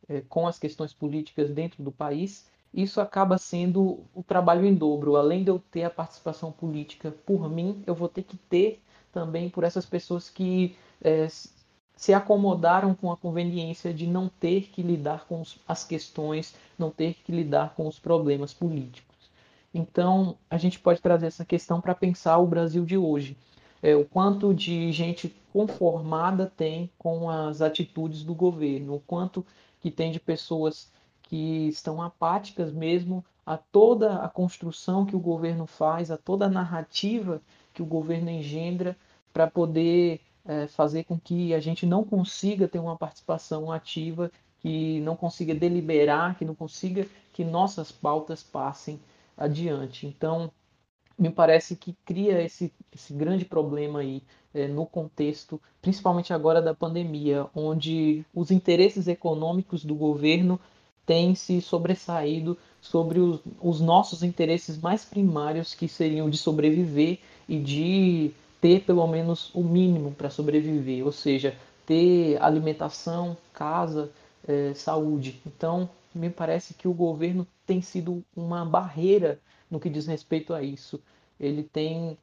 é, 0.08 0.22
com 0.22 0.48
as 0.48 0.60
questões 0.60 0.94
políticas 0.94 1.50
dentro 1.50 1.84
do 1.84 1.92
país, 1.92 2.50
isso 2.74 3.00
acaba 3.00 3.38
sendo 3.38 4.04
o 4.14 4.24
trabalho 4.24 4.66
em 4.66 4.74
dobro. 4.74 5.16
Além 5.16 5.44
de 5.44 5.52
eu 5.52 5.60
ter 5.72 5.84
a 5.84 5.90
participação 5.90 6.52
política 6.52 7.12
por 7.26 7.50
mim, 7.50 7.84
eu 7.86 7.94
vou 7.94 8.10
ter 8.10 8.24
que 8.24 8.36
ter 8.36 8.82
também 9.12 9.50
por 9.50 9.64
essas 9.64 9.86
pessoas 9.86 10.30
que 10.30 10.76
é, 11.02 11.28
se 11.96 12.14
acomodaram 12.14 12.96
com 12.96 13.12
a 13.12 13.18
conveniência 13.18 13.94
de 13.94 14.08
não 14.08 14.28
ter 14.28 14.70
que 14.70 14.82
lidar 14.82 15.26
com 15.28 15.44
as 15.68 15.84
questões, 15.84 16.56
não 16.78 16.90
ter 16.90 17.14
que 17.14 17.32
lidar 17.32 17.76
com 17.76 17.88
os 17.88 18.00
problemas 18.00 18.54
políticos. 18.54 19.14
Então, 19.74 20.36
a 20.50 20.58
gente 20.58 20.80
pode 20.80 21.02
trazer 21.02 21.28
essa 21.28 21.46
questão 21.46 21.80
para 21.80 21.96
pensar 21.96 22.38
o 22.38 22.48
Brasil 22.48 22.86
de 22.86 22.98
hoje. 22.98 23.38
É, 23.82 23.96
o 23.96 24.06
quanto 24.06 24.54
de 24.54 24.92
gente 24.92 25.36
conformada 25.52 26.52
tem 26.56 26.90
com 26.98 27.30
as 27.30 27.62
atitudes 27.62 28.24
do 28.24 28.34
governo, 28.34 28.96
o 28.96 29.00
quanto 29.00 29.46
que 29.84 29.92
tem 29.92 30.14
de 30.14 30.20
pessoas 30.20 30.90
que 31.24 31.68
estão 31.68 32.02
apáticas 32.02 32.72
mesmo 32.72 33.24
a 33.46 33.58
toda 33.58 34.24
a 34.24 34.30
construção 34.30 35.06
que 35.06 35.14
o 35.14 35.20
governo 35.20 35.68
faz, 35.68 36.10
a 36.10 36.18
toda 36.18 36.46
a 36.46 36.50
narrativa 36.50 37.42
que 37.74 37.82
o 37.82 37.86
governo 37.86 38.30
engendra 38.30 38.96
para 39.34 39.46
poder 39.46 40.22
é, 40.46 40.68
fazer 40.68 41.04
com 41.04 41.20
que 41.20 41.54
a 41.54 41.60
gente 41.60 41.86
não 41.86 42.02
consiga 42.06 42.66
ter 42.66 42.80
uma 42.80 42.98
participação 42.98 43.70
ativa, 43.74 44.32
que 44.62 45.02
não 45.02 45.18
consiga 45.18 45.54
deliberar, 45.54 46.38
que 46.38 46.46
não 46.46 46.56
consiga 46.56 47.06
que 47.34 47.44
nossas 47.44 47.92
pautas 47.92 48.42
passem 48.42 49.02
adiante. 49.36 50.08
Então, 50.08 50.50
me 51.18 51.30
parece 51.30 51.76
que 51.76 51.96
cria 52.06 52.42
esse, 52.42 52.72
esse 52.94 53.14
grande 53.14 53.46
problema 53.46 54.00
aí 54.00 54.22
é, 54.54 54.68
no 54.68 54.86
contexto, 54.86 55.62
principalmente 55.82 56.34
agora 56.34 56.62
da 56.62 56.74
pandemia, 56.74 57.48
onde 57.56 58.26
os 58.34 58.52
interesses 58.52 59.08
econômicos 59.08 59.84
do 59.84 59.96
governo 59.96 60.60
têm 61.06 61.36
se 61.36 61.62
sobressaído 61.62 62.58
sobre 62.82 63.20
os, 63.20 63.40
os 63.62 63.82
nossos 63.82 64.24
interesses 64.24 64.78
mais 64.78 65.04
primários, 65.04 65.74
que 65.74 65.88
seriam 65.88 66.30
de 66.30 66.38
sobreviver 66.38 67.20
e 67.48 67.60
de 67.60 68.32
ter 68.62 68.82
pelo 68.82 69.06
menos 69.08 69.54
o 69.54 69.64
mínimo 69.64 70.12
para 70.12 70.30
sobreviver, 70.30 71.06
ou 71.06 71.12
seja, 71.12 71.56
ter 71.86 72.42
alimentação, 72.42 73.36
casa, 73.54 74.10
é, 74.48 74.74
saúde. 74.74 75.42
Então, 75.46 75.90
me 76.14 76.30
parece 76.30 76.74
que 76.74 76.88
o 76.88 76.94
governo 76.94 77.46
tem 77.66 77.82
sido 77.82 78.24
uma 78.36 78.64
barreira 78.64 79.40
no 79.74 79.80
que 79.80 79.90
diz 79.90 80.06
respeito 80.06 80.54
a 80.54 80.62
isso. 80.62 81.02
Ele 81.40 81.64
tem 81.64 82.16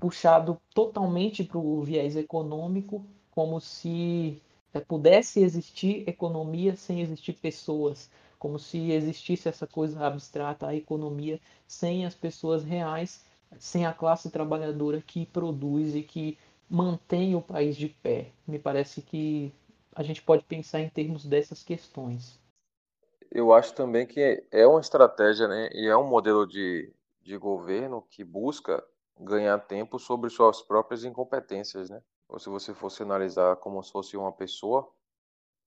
puxado 0.00 0.58
totalmente 0.74 1.44
para 1.44 1.58
o 1.58 1.82
viés 1.82 2.16
econômico, 2.16 3.04
como 3.30 3.60
se 3.60 4.42
é, 4.72 4.80
pudesse 4.80 5.40
existir 5.40 6.08
economia 6.08 6.74
sem 6.76 7.02
existir 7.02 7.34
pessoas, 7.34 8.10
como 8.38 8.58
se 8.58 8.90
existisse 8.90 9.48
essa 9.48 9.66
coisa 9.66 10.06
abstrata, 10.06 10.66
a 10.66 10.74
economia, 10.74 11.38
sem 11.66 12.06
as 12.06 12.14
pessoas 12.14 12.64
reais, 12.64 13.22
sem 13.58 13.84
a 13.84 13.92
classe 13.92 14.30
trabalhadora 14.30 15.02
que 15.02 15.26
produz 15.26 15.94
e 15.94 16.02
que 16.02 16.38
mantém 16.70 17.34
o 17.34 17.42
país 17.42 17.76
de 17.76 17.88
pé. 17.88 18.30
Me 18.46 18.58
parece 18.58 19.02
que 19.02 19.52
a 19.94 20.02
gente 20.02 20.22
pode 20.22 20.42
pensar 20.44 20.80
em 20.80 20.88
termos 20.88 21.26
dessas 21.26 21.62
questões. 21.62 22.40
Eu 23.34 23.52
acho 23.52 23.74
também 23.74 24.06
que 24.06 24.46
é 24.52 24.64
uma 24.64 24.80
estratégia 24.80 25.48
né, 25.48 25.68
e 25.72 25.88
é 25.88 25.96
um 25.96 26.06
modelo 26.06 26.46
de, 26.46 26.94
de 27.20 27.36
governo 27.36 28.00
que 28.02 28.22
busca 28.22 28.86
ganhar 29.18 29.58
tempo 29.58 29.98
sobre 29.98 30.30
suas 30.30 30.62
próprias 30.62 31.02
incompetências, 31.02 31.90
né? 31.90 32.00
Ou 32.28 32.38
se 32.38 32.48
você 32.48 32.72
fosse 32.72 33.02
analisar 33.02 33.56
como 33.56 33.82
se 33.82 33.90
fosse 33.90 34.16
uma 34.16 34.30
pessoa, 34.30 34.88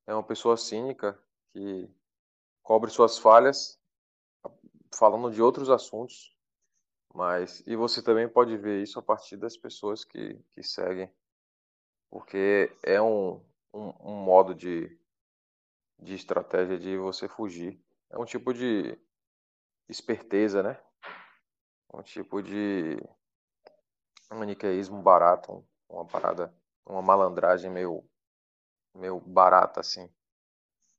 é 0.08 0.14
uma 0.14 0.24
pessoa 0.24 0.56
cínica 0.56 1.20
que 1.52 1.90
cobre 2.64 2.90
suas 2.90 3.18
falhas 3.18 3.78
falando 4.98 5.30
de 5.30 5.42
outros 5.42 5.70
assuntos, 5.70 6.34
mas 7.14 7.62
e 7.68 7.76
você 7.76 8.02
também 8.02 8.30
pode 8.30 8.56
ver 8.56 8.82
isso 8.82 8.98
a 8.98 9.02
partir 9.02 9.36
das 9.36 9.58
pessoas 9.58 10.06
que, 10.06 10.40
que 10.54 10.64
seguem, 10.64 11.12
porque 12.10 12.72
é 12.82 13.02
um, 13.02 13.42
um, 13.74 13.94
um 14.00 14.16
modo 14.16 14.56
de, 14.56 14.98
de 16.00 16.14
estratégia 16.16 16.78
de 16.78 16.98
você 16.98 17.28
fugir. 17.28 17.82
É 18.10 18.18
um 18.18 18.26
tipo 18.26 18.54
de 18.54 18.98
esperteza, 19.90 20.62
né? 20.64 20.80
um 21.94 22.02
tipo 22.02 22.42
de 22.42 22.98
maniqueísmo 24.30 25.02
barato, 25.02 25.66
uma 25.90 26.06
parada, 26.06 26.54
uma 26.86 27.02
malandragem 27.02 27.72
meio, 27.72 28.04
meio 28.94 29.20
barata 29.20 29.80
assim, 29.80 30.10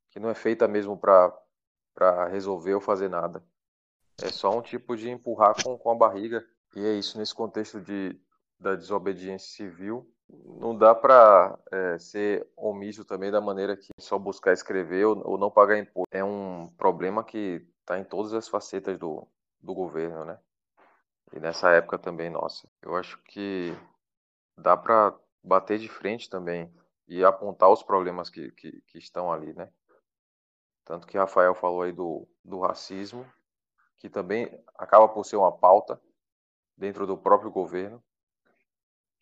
que 0.09 0.19
não 0.19 0.29
é 0.29 0.35
feita 0.35 0.67
mesmo 0.67 0.97
para 0.97 2.27
resolver 2.27 2.73
ou 2.73 2.81
fazer 2.81 3.09
nada. 3.09 3.43
É 4.21 4.29
só 4.29 4.57
um 4.57 4.61
tipo 4.61 4.97
de 4.97 5.09
empurrar 5.09 5.55
com, 5.63 5.77
com 5.77 5.91
a 5.91 5.95
barriga. 5.95 6.45
E 6.75 6.85
é 6.85 6.93
isso 6.93 7.17
nesse 7.17 7.33
contexto 7.33 7.79
de, 7.79 8.19
da 8.59 8.75
desobediência 8.75 9.49
civil. 9.49 10.13
Não 10.29 10.77
dá 10.77 10.93
para 10.93 11.57
é, 11.71 11.97
ser 11.97 12.47
omisso 12.55 13.03
também 13.03 13.31
da 13.31 13.41
maneira 13.41 13.75
que 13.75 13.87
só 13.99 14.19
buscar 14.19 14.53
escrever 14.53 15.05
ou, 15.05 15.27
ou 15.27 15.37
não 15.37 15.49
pagar 15.49 15.77
imposto. 15.77 16.07
É 16.11 16.23
um 16.23 16.67
problema 16.77 17.23
que 17.23 17.65
está 17.79 17.97
em 17.97 18.03
todas 18.03 18.33
as 18.33 18.47
facetas 18.47 18.97
do, 18.97 19.27
do 19.59 19.73
governo, 19.73 20.25
né? 20.25 20.39
E 21.33 21.39
nessa 21.39 21.71
época 21.71 21.97
também, 21.97 22.29
nossa, 22.29 22.67
eu 22.81 22.95
acho 22.95 23.21
que 23.23 23.75
dá 24.57 24.75
para 24.75 25.15
bater 25.43 25.79
de 25.79 25.87
frente 25.87 26.29
também 26.29 26.71
e 27.07 27.23
apontar 27.23 27.69
os 27.69 27.81
problemas 27.81 28.29
que, 28.29 28.51
que, 28.51 28.81
que, 28.87 28.97
estão 28.97 29.31
ali, 29.31 29.53
né? 29.53 29.71
Tanto 30.85 31.07
que 31.07 31.17
Rafael 31.17 31.55
falou 31.55 31.83
aí 31.83 31.91
do, 31.91 32.27
do 32.43 32.59
racismo, 32.59 33.25
que 33.97 34.09
também 34.09 34.63
acaba 34.75 35.07
por 35.07 35.25
ser 35.25 35.35
uma 35.35 35.51
pauta 35.51 35.99
dentro 36.77 37.05
do 37.05 37.17
próprio 37.17 37.51
governo, 37.51 38.03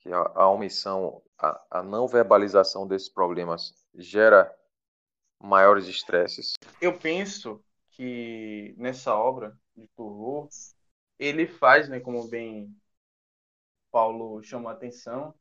que 0.07 0.13
a, 0.13 0.31
a 0.35 0.49
omissão, 0.49 1.21
a, 1.37 1.61
a 1.69 1.83
não 1.83 2.07
verbalização 2.07 2.87
desses 2.87 3.09
problemas 3.09 3.73
gera 3.93 4.49
maiores 5.37 5.85
estresses. 5.87 6.53
Eu 6.81 6.97
penso 6.97 7.61
que 7.91 8.73
nessa 8.77 9.13
obra 9.13 9.53
de 9.75 9.85
Turro, 9.89 10.47
ele 11.19 11.45
faz, 11.45 11.89
né, 11.89 11.99
como 11.99 12.27
bem 12.29 12.73
Paulo 13.91 14.41
chamou 14.41 14.69
a 14.69 14.73
atenção, 14.73 15.33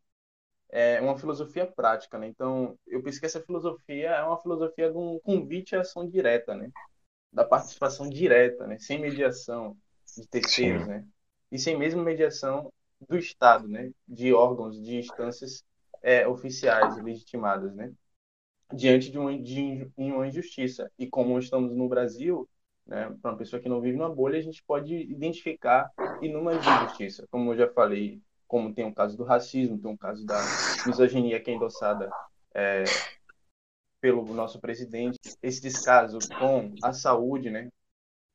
é 0.68 1.00
uma 1.00 1.16
filosofia 1.16 1.64
prática, 1.64 2.18
né? 2.18 2.26
Então, 2.26 2.76
eu 2.88 3.00
penso 3.00 3.20
que 3.20 3.26
essa 3.26 3.40
filosofia 3.40 4.10
é 4.10 4.22
uma 4.24 4.42
filosofia 4.42 4.90
de 4.90 4.96
um 4.96 5.20
convite 5.20 5.76
à 5.76 5.82
ação 5.82 6.08
direta, 6.08 6.56
né? 6.56 6.72
Da 7.32 7.44
participação 7.44 8.10
direta, 8.10 8.66
né? 8.66 8.76
Sem 8.78 8.98
mediação 8.98 9.76
de 10.16 10.26
terceiros, 10.26 10.82
Sim. 10.82 10.88
né? 10.88 11.06
E 11.52 11.58
sem 11.58 11.78
mesmo 11.78 12.02
mediação 12.02 12.72
do 13.08 13.16
Estado, 13.16 13.68
né? 13.68 13.90
De 14.06 14.32
órgãos, 14.32 14.80
de 14.80 14.96
instâncias 14.96 15.64
é, 16.02 16.26
oficiais 16.26 16.96
legitimadas, 17.02 17.74
né? 17.74 17.92
Diante 18.72 19.10
de 19.10 19.18
uma, 19.18 19.38
de 19.38 19.90
uma 19.96 20.26
injustiça. 20.26 20.90
E 20.98 21.06
como 21.06 21.38
estamos 21.38 21.74
no 21.74 21.88
Brasil, 21.88 22.48
né? 22.86 23.14
Para 23.20 23.32
uma 23.32 23.38
pessoa 23.38 23.60
que 23.60 23.68
não 23.68 23.80
vive 23.80 23.96
numa 23.96 24.14
bolha, 24.14 24.38
a 24.38 24.42
gente 24.42 24.62
pode 24.62 24.94
identificar 24.94 25.90
inúmeras 26.20 26.64
injustiças. 26.66 27.26
Como 27.30 27.52
eu 27.52 27.56
já 27.56 27.68
falei, 27.72 28.20
como 28.46 28.72
tem 28.74 28.86
o 28.86 28.94
caso 28.94 29.16
do 29.16 29.24
racismo, 29.24 29.78
tem 29.78 29.92
o 29.92 29.98
caso 29.98 30.24
da 30.24 30.40
misoginia 30.86 31.40
que 31.40 31.50
é 31.50 31.54
endossada 31.54 32.10
é, 32.54 32.84
pelo 34.00 34.24
nosso 34.32 34.60
presidente. 34.60 35.18
Esse 35.42 35.60
descaso 35.60 36.18
com 36.38 36.74
a 36.82 36.92
saúde, 36.92 37.50
né? 37.50 37.68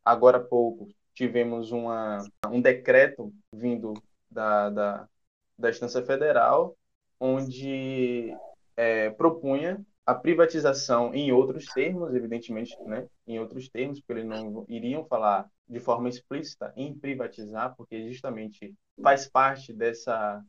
Agora 0.03 0.37
há 0.37 0.43
pouco 0.43 0.89
tivemos 1.13 1.71
uma, 1.71 2.23
um 2.49 2.61
decreto 2.61 3.33
vindo 3.53 3.93
da, 4.31 4.69
da, 4.69 5.09
da 5.57 5.69
instância 5.69 6.03
federal 6.03 6.77
onde 7.19 8.35
é, 8.75 9.09
propunha 9.11 9.79
a 10.05 10.15
privatização 10.15 11.13
em 11.13 11.31
outros 11.31 11.65
termos, 11.65 12.13
evidentemente, 12.15 12.75
né, 12.83 13.07
em 13.27 13.39
outros 13.39 13.69
termos, 13.69 13.99
porque 13.99 14.13
eles 14.13 14.25
não 14.25 14.65
iriam 14.67 15.05
falar 15.05 15.47
de 15.69 15.79
forma 15.79 16.09
explícita 16.09 16.73
em 16.75 16.97
privatizar, 16.97 17.75
porque 17.75 18.07
justamente 18.11 18.73
faz 19.01 19.29
parte 19.29 19.71
dessa 19.71 20.43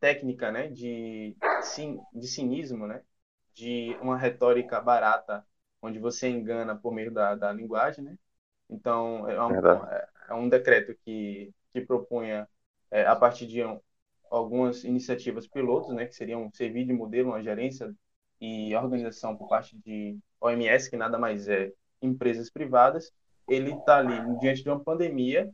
técnica, 0.00 0.50
né, 0.50 0.68
de, 0.68 1.36
de 2.14 2.26
cinismo, 2.26 2.86
né, 2.86 3.02
de 3.54 3.96
uma 4.00 4.16
retórica 4.16 4.80
barata, 4.80 5.46
onde 5.80 5.98
você 5.98 6.28
engana 6.28 6.74
por 6.74 6.92
meio 6.92 7.12
da, 7.12 7.34
da 7.34 7.52
linguagem, 7.52 8.02
né? 8.04 8.18
Então, 8.68 9.28
é 9.28 9.40
um, 9.46 9.84
é, 9.86 10.08
é 10.30 10.34
um 10.34 10.48
decreto 10.48 10.94
que, 11.04 11.52
que 11.72 11.82
propunha, 11.82 12.48
é, 12.90 13.06
a 13.06 13.16
partir 13.16 13.46
de 13.46 13.64
um, 13.64 13.80
algumas 14.30 14.84
iniciativas 14.84 15.46
pilotos, 15.46 15.94
né, 15.94 16.06
que 16.06 16.14
seriam 16.14 16.50
servir 16.52 16.84
de 16.84 16.92
modelo, 16.92 17.30
uma 17.30 17.42
gerência 17.42 17.94
e 18.40 18.74
organização 18.74 19.36
por 19.36 19.48
parte 19.48 19.76
de 19.78 20.18
OMS, 20.40 20.90
que 20.90 20.96
nada 20.96 21.18
mais 21.18 21.48
é 21.48 21.72
empresas 22.02 22.50
privadas, 22.50 23.12
ele 23.48 23.72
está 23.72 23.98
ali 23.98 24.14
diante 24.40 24.62
de 24.62 24.68
uma 24.68 24.80
pandemia 24.80 25.50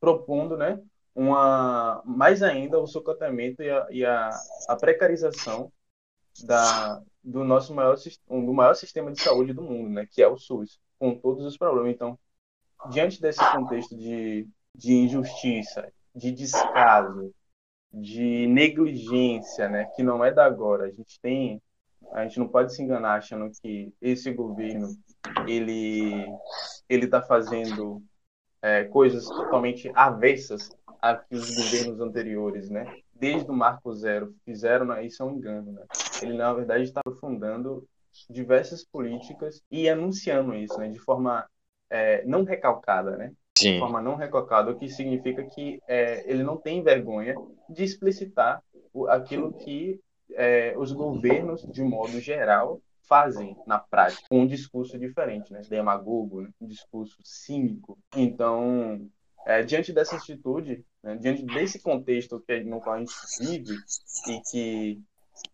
propondo, 0.00 0.56
né, 0.56 0.80
uma 1.14 2.02
mais 2.04 2.42
ainda 2.42 2.78
o 2.78 2.86
socotamento 2.86 3.62
e 3.62 3.70
a, 3.70 3.86
e 3.90 4.04
a, 4.04 4.30
a 4.68 4.76
precarização 4.76 5.72
da 6.44 7.02
do 7.22 7.42
nosso 7.42 7.74
maior 7.74 7.96
um, 8.28 8.44
do 8.44 8.52
maior 8.52 8.74
sistema 8.74 9.10
de 9.10 9.22
saúde 9.22 9.54
do 9.54 9.62
mundo, 9.62 9.88
né, 9.88 10.06
que 10.10 10.22
é 10.22 10.28
o 10.28 10.36
SUS, 10.36 10.78
com 10.98 11.14
todos 11.14 11.44
os 11.44 11.56
problemas. 11.56 11.94
Então, 11.94 12.18
diante 12.90 13.20
desse 13.20 13.40
contexto 13.52 13.96
de, 13.96 14.46
de 14.74 14.92
injustiça, 14.92 15.90
de 16.14 16.32
descaso, 16.32 17.32
de 17.92 18.46
negligência, 18.48 19.68
né, 19.68 19.86
que 19.94 20.02
não 20.02 20.24
é 20.24 20.32
da 20.32 20.44
agora, 20.46 20.84
a 20.86 20.90
gente 20.90 21.20
tem 21.20 21.60
A 22.12 22.22
gente 22.24 22.38
não 22.38 22.48
pode 22.48 22.74
se 22.74 22.82
enganar 22.82 23.16
achando 23.16 23.50
que 23.60 23.92
esse 24.00 24.32
governo 24.32 24.88
ele 25.48 26.26
ele 26.88 27.06
está 27.06 27.22
fazendo 27.22 28.02
é, 28.62 28.84
coisas 28.84 29.26
totalmente 29.28 29.90
avessas 29.94 30.70
a 31.00 31.16
que 31.16 31.34
os 31.34 31.50
governos 31.50 32.00
anteriores, 32.00 32.70
né, 32.70 32.84
desde 33.12 33.50
o 33.50 33.54
Marco 33.54 33.92
Zero 33.94 34.34
fizeram, 34.44 34.86
né, 34.86 35.04
isso 35.04 35.22
é 35.22 35.26
um 35.26 35.32
engano, 35.32 35.72
né? 35.72 35.84
Ele 36.22 36.34
na 36.34 36.52
verdade 36.54 36.84
está 36.84 37.00
aprofundando 37.00 37.86
diversas 38.30 38.84
políticas 38.84 39.62
e 39.70 39.88
anunciando 39.88 40.54
isso, 40.54 40.78
né, 40.78 40.88
de 40.88 40.98
forma 41.00 41.46
é, 41.90 42.24
não 42.24 42.44
recalcada, 42.44 43.16
né? 43.16 43.32
Sim. 43.56 43.74
De 43.74 43.78
forma 43.78 44.02
não 44.02 44.16
recalcada, 44.16 44.70
o 44.70 44.78
que 44.78 44.88
significa 44.88 45.44
que 45.44 45.80
é, 45.86 46.28
ele 46.30 46.42
não 46.42 46.56
tem 46.56 46.82
vergonha 46.82 47.34
de 47.68 47.84
explicitar 47.84 48.62
o, 48.92 49.06
aquilo 49.06 49.52
que 49.52 50.00
é, 50.32 50.74
os 50.76 50.92
governos, 50.92 51.62
de 51.70 51.82
modo 51.82 52.20
geral, 52.20 52.80
fazem 53.08 53.56
na 53.66 53.78
prática, 53.78 54.26
com 54.28 54.40
um 54.40 54.46
discurso 54.46 54.98
diferente, 54.98 55.52
né? 55.52 55.60
demagogo, 55.68 56.40
né? 56.42 56.50
um 56.60 56.66
discurso 56.66 57.16
cínico. 57.22 57.98
Então, 58.16 59.08
é, 59.46 59.62
diante 59.62 59.92
dessa 59.92 60.16
atitude, 60.16 60.84
né? 61.02 61.16
diante 61.16 61.44
desse 61.44 61.80
contexto 61.80 62.40
que, 62.40 62.64
no 62.64 62.80
qual 62.80 62.96
a 62.96 62.98
gente 62.98 63.14
vive 63.40 63.76
e 64.28 64.40
que 64.50 65.00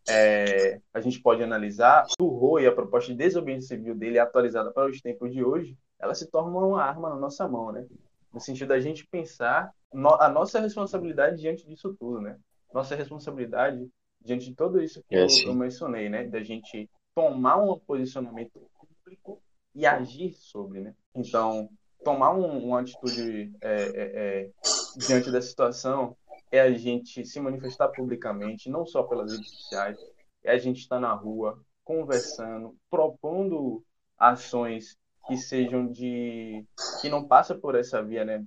é, 0.08 0.80
a 0.94 1.00
gente 1.00 1.20
pode 1.20 1.42
analisar, 1.42 2.06
o 2.20 2.28
ROI, 2.28 2.66
a 2.66 2.72
proposta 2.72 3.10
de 3.10 3.18
desobediência 3.18 3.76
civil 3.76 3.94
dele 3.94 4.18
atualizada 4.18 4.70
para 4.70 4.88
os 4.88 5.00
tempos 5.00 5.32
de 5.32 5.42
hoje, 5.42 5.76
ela 6.00 6.14
se 6.14 6.26
torna 6.26 6.58
uma 6.58 6.82
arma 6.82 7.10
na 7.10 7.16
nossa 7.16 7.46
mão, 7.46 7.70
né? 7.70 7.86
No 8.32 8.40
sentido 8.40 8.68
da 8.68 8.80
gente 8.80 9.06
pensar 9.06 9.72
no, 9.92 10.14
a 10.14 10.28
nossa 10.28 10.60
responsabilidade 10.60 11.40
diante 11.40 11.66
disso 11.66 11.94
tudo, 11.98 12.20
né? 12.20 12.38
Nossa 12.72 12.94
responsabilidade 12.94 13.88
diante 14.20 14.46
de 14.46 14.54
tudo 14.54 14.80
isso 14.80 15.02
que 15.08 15.14
é, 15.14 15.24
eu, 15.24 15.28
eu, 15.46 15.54
mencionei, 15.54 16.08
né? 16.08 16.26
Da 16.26 16.42
gente 16.42 16.88
tomar 17.14 17.56
um 17.56 17.78
posicionamento 17.78 18.60
público 18.78 19.42
e 19.74 19.84
agir 19.84 20.34
sobre, 20.34 20.80
né? 20.80 20.94
Então, 21.14 21.68
tomar 22.02 22.32
um, 22.32 22.64
uma 22.64 22.80
atitude 22.80 23.52
é, 23.60 23.74
é, 23.74 23.90
é, 23.94 24.50
diante 24.96 25.30
dessa 25.30 25.48
situação 25.48 26.16
é 26.50 26.60
a 26.60 26.72
gente 26.72 27.24
se 27.24 27.38
manifestar 27.40 27.88
publicamente, 27.88 28.70
não 28.70 28.84
só 28.84 29.02
pelas 29.02 29.32
redes 29.32 29.50
sociais, 29.50 29.98
é 30.42 30.52
a 30.52 30.58
gente 30.58 30.80
estar 30.80 30.98
na 30.98 31.12
rua, 31.12 31.60
conversando, 31.84 32.74
propondo 32.90 33.84
ações 34.18 34.96
que 35.30 35.36
sejam 35.36 35.86
de 35.86 36.66
que 37.00 37.08
não 37.08 37.24
passa 37.24 37.54
por 37.54 37.76
essa 37.76 38.02
via, 38.02 38.24
né, 38.24 38.44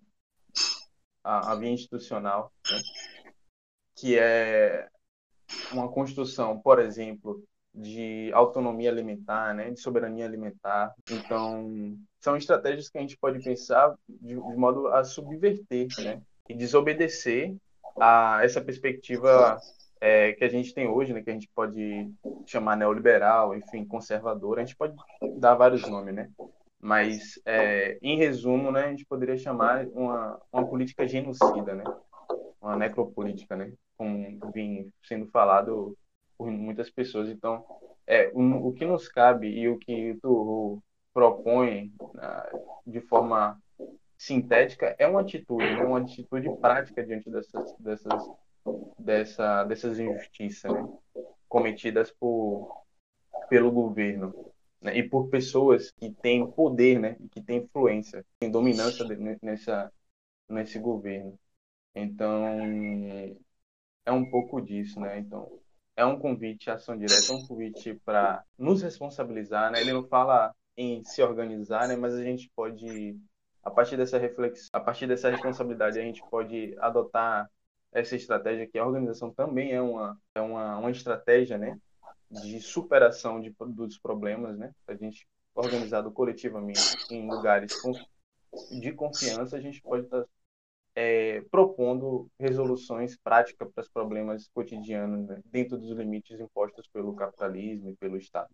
a, 1.24 1.54
a 1.54 1.56
via 1.56 1.70
institucional, 1.70 2.52
né? 2.70 2.78
que 3.96 4.20
é 4.20 4.90
uma 5.72 5.90
construção, 5.90 6.60
por 6.60 6.80
exemplo, 6.80 7.42
de 7.74 8.30
autonomia 8.34 8.92
alimentar, 8.92 9.54
né, 9.54 9.72
de 9.72 9.80
soberania 9.80 10.26
alimentar. 10.26 10.94
Então, 11.10 11.98
são 12.20 12.36
estratégias 12.36 12.90
que 12.90 12.98
a 12.98 13.02
gente 13.02 13.18
pode 13.18 13.42
pensar 13.42 13.96
de, 14.10 14.36
de 14.36 14.36
modo 14.36 14.88
a 14.88 15.06
subverter, 15.06 15.88
né, 16.00 16.22
e 16.50 16.54
desobedecer 16.54 17.56
a 17.98 18.42
essa 18.44 18.60
perspectiva 18.60 19.58
é, 20.02 20.34
que 20.34 20.44
a 20.44 20.50
gente 20.50 20.74
tem 20.74 20.86
hoje, 20.86 21.14
né, 21.14 21.22
que 21.22 21.30
a 21.30 21.34
gente 21.34 21.50
pode 21.56 22.12
chamar 22.46 22.76
neoliberal, 22.76 23.56
enfim, 23.56 23.86
conservadora, 23.86 24.62
a 24.62 24.66
gente 24.66 24.76
pode 24.76 24.94
dar 25.38 25.56
vários 25.56 25.88
nomes, 25.88 26.14
né? 26.14 26.30
Mas, 26.84 27.40
é, 27.46 27.98
em 28.02 28.18
resumo, 28.18 28.70
né, 28.70 28.84
a 28.84 28.90
gente 28.90 29.06
poderia 29.06 29.38
chamar 29.38 29.88
uma, 29.88 30.38
uma 30.52 30.68
política 30.68 31.08
genocida, 31.08 31.74
né? 31.74 31.84
Uma 32.62 32.76
necropolítica, 32.76 33.56
né? 33.56 33.72
Como 33.98 34.52
vem 34.52 34.92
sendo 35.02 35.26
falado 35.28 35.98
por 36.38 36.52
muitas 36.52 36.90
pessoas. 36.90 37.30
Então, 37.30 37.64
é, 38.06 38.30
o, 38.34 38.68
o 38.68 38.74
que 38.74 38.84
nos 38.84 39.08
cabe 39.08 39.48
e 39.48 39.70
o 39.70 39.78
que 39.78 40.20
Turu 40.22 40.84
propõe 41.14 41.94
uh, 42.02 42.82
de 42.86 43.00
forma 43.00 43.58
sintética 44.18 44.94
é 45.00 45.08
uma 45.08 45.22
atitude, 45.22 45.64
né? 45.64 45.86
uma 45.86 46.00
atitude 46.00 46.54
prática 46.58 47.02
diante 47.02 47.30
dessas, 47.30 47.74
dessas, 47.80 48.30
dessa, 49.00 49.64
dessas 49.64 50.00
injustiças 50.00 50.70
né? 50.70 50.86
cometidas 51.48 52.12
por, 52.12 52.84
pelo 53.48 53.72
governo 53.72 54.53
né? 54.84 54.98
e 54.98 55.08
por 55.08 55.30
pessoas 55.30 55.92
que 55.92 56.12
têm 56.12 56.46
poder, 56.52 57.00
né? 57.00 57.18
que 57.32 57.42
têm 57.42 57.60
influência, 57.60 58.26
têm 58.40 58.52
dominância 58.52 59.06
nessa, 59.42 59.92
nesse 60.50 60.78
governo. 60.78 61.40
Então, 61.96 62.46
é 64.06 64.12
um 64.12 64.30
pouco 64.30 64.62
disso, 64.62 65.00
né? 65.00 65.20
Então, 65.20 65.60
é 65.96 66.06
um 66.06 66.20
convite 66.20 66.70
à 66.70 66.74
ação 66.74 66.98
direta, 66.98 67.32
é 67.32 67.36
um 67.36 67.46
convite 67.46 67.94
para 68.04 68.44
nos 68.58 68.82
responsabilizar, 68.82 69.72
né? 69.72 69.82
Ele 69.82 69.94
não 69.94 70.08
fala 70.08 70.54
em 70.76 71.04
se 71.04 71.22
organizar, 71.22 71.88
né? 71.88 71.96
Mas 71.96 72.16
a 72.16 72.24
gente 72.24 72.50
pode, 72.56 73.18
a 73.64 73.70
partir 73.70 73.96
dessa 73.96 74.18
reflexão, 74.18 74.70
a 74.74 74.80
partir 74.80 75.08
dessa 75.08 75.30
responsabilidade, 75.30 76.00
a 76.00 76.02
gente 76.02 76.24
pode 76.30 76.76
adotar 76.80 77.50
essa 77.92 78.16
estratégia 78.16 78.68
que 78.68 78.78
a 78.80 78.86
organização 78.86 79.32
também 79.32 79.72
é 79.72 79.82
uma, 79.82 80.20
é 80.36 80.42
uma, 80.42 80.78
uma 80.80 80.92
estratégia, 80.92 81.58
né? 81.58 81.80
De 82.42 82.60
superação 82.60 83.40
de, 83.40 83.54
dos 83.68 83.98
problemas, 83.98 84.58
né? 84.58 84.74
A 84.88 84.96
gente 84.96 85.28
organizado 85.56 86.12
coletivamente 86.12 86.80
em 87.12 87.28
lugares 87.30 87.72
de 88.72 88.92
confiança, 88.94 89.56
a 89.56 89.60
gente 89.60 89.82
pode 89.82 90.06
estar 90.06 90.24
tá, 90.24 90.30
é, 90.96 91.42
propondo 91.52 92.28
resoluções 92.40 93.18
práticas 93.18 93.72
para 93.72 93.82
os 93.82 93.90
problemas 93.90 94.48
cotidianos, 94.54 95.28
né? 95.28 95.42
dentro 95.46 95.78
dos 95.78 95.92
limites 95.92 96.40
impostos 96.40 96.88
pelo 96.88 97.16
capitalismo 97.16 97.90
e 97.90 97.96
pelo 97.96 98.18
Estado. 98.18 98.50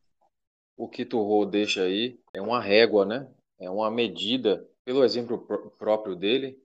O 0.78 0.88
que 0.88 1.06
Turro 1.06 1.46
deixa 1.46 1.84
aí 1.84 2.20
é 2.34 2.42
uma 2.42 2.62
régua, 2.62 3.06
né? 3.06 3.30
É 3.58 3.70
uma 3.70 3.92
medida. 3.92 4.66
Pelo 4.86 5.04
exemplo 5.04 5.38
próprio 5.78 6.16
dele, 6.16 6.58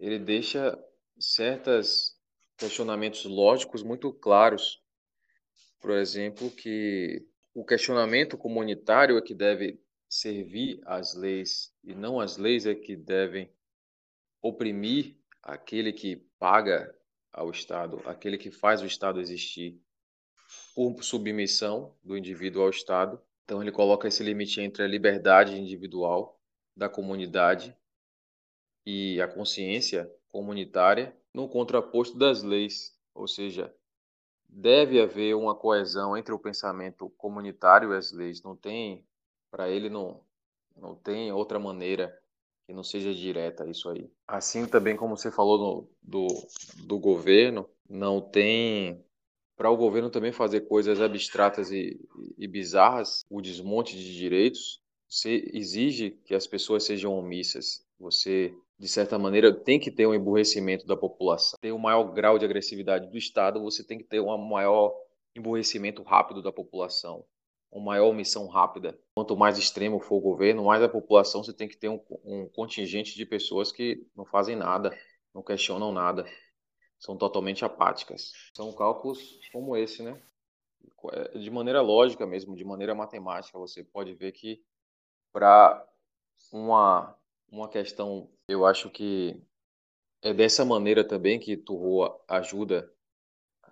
ele 0.00 0.18
deixa 0.18 0.78
certos 1.18 2.16
questionamentos 2.56 3.24
lógicos 3.24 3.82
muito 3.82 4.12
claros 4.12 4.81
por 5.82 5.90
exemplo, 5.90 6.48
que 6.50 7.26
o 7.52 7.64
questionamento 7.64 8.38
comunitário 8.38 9.18
é 9.18 9.20
que 9.20 9.34
deve 9.34 9.82
servir 10.08 10.80
às 10.86 11.14
leis 11.14 11.74
e 11.82 11.92
não 11.92 12.20
as 12.20 12.36
leis 12.36 12.64
é 12.66 12.74
que 12.74 12.94
devem 12.94 13.52
oprimir 14.40 15.16
aquele 15.42 15.92
que 15.92 16.16
paga 16.38 16.96
ao 17.32 17.50
Estado, 17.50 18.00
aquele 18.04 18.38
que 18.38 18.50
faz 18.50 18.80
o 18.80 18.86
Estado 18.86 19.20
existir 19.20 19.80
por 20.74 21.02
submissão 21.02 21.96
do 22.02 22.16
indivíduo 22.16 22.62
ao 22.62 22.70
Estado. 22.70 23.20
Então 23.44 23.60
ele 23.60 23.72
coloca 23.72 24.06
esse 24.06 24.22
limite 24.22 24.60
entre 24.60 24.84
a 24.84 24.86
liberdade 24.86 25.58
individual 25.58 26.40
da 26.76 26.88
comunidade 26.88 27.76
e 28.86 29.20
a 29.20 29.26
consciência 29.26 30.10
comunitária 30.28 31.16
no 31.34 31.48
contraposto 31.48 32.16
das 32.16 32.42
leis, 32.42 32.96
ou 33.14 33.26
seja, 33.26 33.74
deve 34.52 35.00
haver 35.00 35.34
uma 35.34 35.54
coesão 35.54 36.16
entre 36.16 36.34
o 36.34 36.38
pensamento 36.38 37.08
comunitário 37.16 37.92
e 37.92 37.96
as 37.96 38.12
leis. 38.12 38.42
Não 38.42 38.54
tem, 38.54 39.04
para 39.50 39.70
ele 39.70 39.88
não, 39.88 40.20
não 40.76 40.94
tem 40.94 41.32
outra 41.32 41.58
maneira 41.58 42.16
que 42.66 42.74
não 42.74 42.84
seja 42.84 43.14
direta 43.14 43.68
isso 43.68 43.88
aí. 43.88 44.10
Assim 44.28 44.66
também 44.66 44.96
como 44.96 45.16
você 45.16 45.30
falou 45.30 45.58
no, 45.58 45.88
do, 46.02 46.26
do 46.84 46.98
governo, 46.98 47.68
não 47.88 48.20
tem 48.20 49.02
para 49.56 49.70
o 49.70 49.76
governo 49.76 50.10
também 50.10 50.32
fazer 50.32 50.62
coisas 50.62 51.00
abstratas 51.00 51.70
e, 51.70 51.98
e 52.36 52.48
bizarras, 52.48 53.24
o 53.30 53.40
desmonte 53.40 53.96
de 53.96 54.16
direitos, 54.16 54.80
você 55.08 55.50
exige 55.52 56.10
que 56.24 56.34
as 56.34 56.46
pessoas 56.46 56.84
sejam 56.84 57.12
omissas. 57.14 57.84
Você 58.00 58.54
de 58.82 58.88
certa 58.88 59.16
maneira, 59.16 59.54
tem 59.54 59.78
que 59.78 59.92
ter 59.92 60.08
um 60.08 60.12
emburrecimento 60.12 60.84
da 60.84 60.96
população. 60.96 61.56
Tem 61.60 61.70
um 61.70 61.78
maior 61.78 62.02
grau 62.12 62.36
de 62.36 62.44
agressividade 62.44 63.06
do 63.08 63.16
Estado, 63.16 63.62
você 63.62 63.84
tem 63.84 63.96
que 63.96 64.02
ter 64.02 64.18
um 64.18 64.36
maior 64.36 64.92
emburrecimento 65.36 66.02
rápido 66.02 66.42
da 66.42 66.50
população, 66.50 67.24
uma 67.70 67.92
maior 67.92 68.08
omissão 68.08 68.48
rápida. 68.48 68.98
Quanto 69.14 69.36
mais 69.36 69.56
extremo 69.56 70.00
for 70.00 70.16
o 70.16 70.20
governo, 70.20 70.64
mais 70.64 70.82
a 70.82 70.88
população 70.88 71.44
você 71.44 71.52
tem 71.52 71.68
que 71.68 71.76
ter 71.76 71.88
um, 71.88 72.00
um 72.24 72.48
contingente 72.48 73.14
de 73.14 73.24
pessoas 73.24 73.70
que 73.70 74.04
não 74.16 74.24
fazem 74.24 74.56
nada, 74.56 74.90
não 75.32 75.44
questionam 75.44 75.92
nada, 75.92 76.26
são 76.98 77.16
totalmente 77.16 77.64
apáticas. 77.64 78.32
São 78.52 78.72
cálculos 78.72 79.38
como 79.52 79.76
esse, 79.76 80.02
né? 80.02 80.20
De 81.40 81.50
maneira 81.52 81.80
lógica 81.80 82.26
mesmo, 82.26 82.56
de 82.56 82.64
maneira 82.64 82.96
matemática, 82.96 83.56
você 83.56 83.84
pode 83.84 84.12
ver 84.14 84.32
que 84.32 84.60
para 85.32 85.86
uma 86.52 87.16
uma 87.52 87.68
questão, 87.68 88.30
eu 88.52 88.66
acho 88.66 88.90
que 88.90 89.40
é 90.22 90.32
dessa 90.32 90.64
maneira 90.64 91.02
também 91.02 91.38
que 91.38 91.56
Turro 91.56 92.20
ajuda 92.28 92.90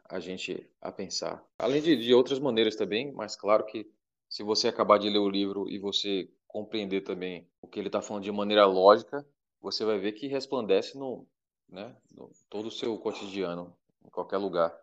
a 0.09 0.19
gente 0.19 0.69
a 0.81 0.91
pensar. 0.91 1.45
Além 1.59 1.81
de, 1.81 1.97
de 1.97 2.13
outras 2.13 2.39
maneiras 2.39 2.75
também, 2.75 3.13
mas 3.13 3.37
claro 3.37 3.65
que 3.65 3.89
se 4.29 4.43
você 4.43 4.69
acabar 4.69 4.99
de 4.99 5.09
ler 5.09 5.19
o 5.19 5.29
livro 5.29 5.69
e 5.69 5.79
você 5.79 6.29
compreender 6.47 7.03
também 7.03 7.49
o 7.63 7.69
que 7.69 7.79
ele 7.79 7.89
está 7.89 8.03
falando 8.03 8.25
de 8.25 8.33
maneira 8.33 8.67
lógica, 8.67 9.25
você 9.61 9.85
vai 9.85 9.99
ver 9.99 10.13
que 10.13 10.27
resplandece 10.27 10.99
no, 10.99 11.27
né, 11.69 11.95
no 12.11 12.31
todo 12.49 12.67
o 12.67 12.71
seu 12.71 12.99
cotidiano, 12.99 13.73
em 14.05 14.11
qualquer 14.11 14.39
lugar. 14.39 14.77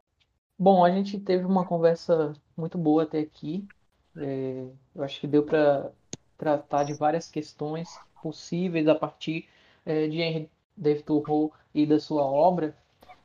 Bom, 0.57 0.83
a 0.83 0.89
gente 0.89 1.19
teve 1.19 1.45
uma 1.45 1.65
conversa 1.65 2.33
muito 2.55 2.77
boa 2.77 3.03
até 3.03 3.19
aqui. 3.19 3.67
É, 4.15 4.65
eu 4.95 5.03
acho 5.03 5.19
que 5.19 5.27
deu 5.27 5.43
para 5.43 5.91
tratar 6.37 6.83
de 6.83 6.93
várias 6.93 7.29
questões 7.29 7.89
possíveis 8.21 8.87
a 8.87 8.95
partir 8.95 9.47
é, 9.87 10.07
de 10.07 10.21
Henry 10.21 10.49
David 10.75 11.03
Thoreau 11.03 11.51
e 11.73 11.85
da 11.85 11.99
sua 11.99 12.23
obra. 12.23 12.75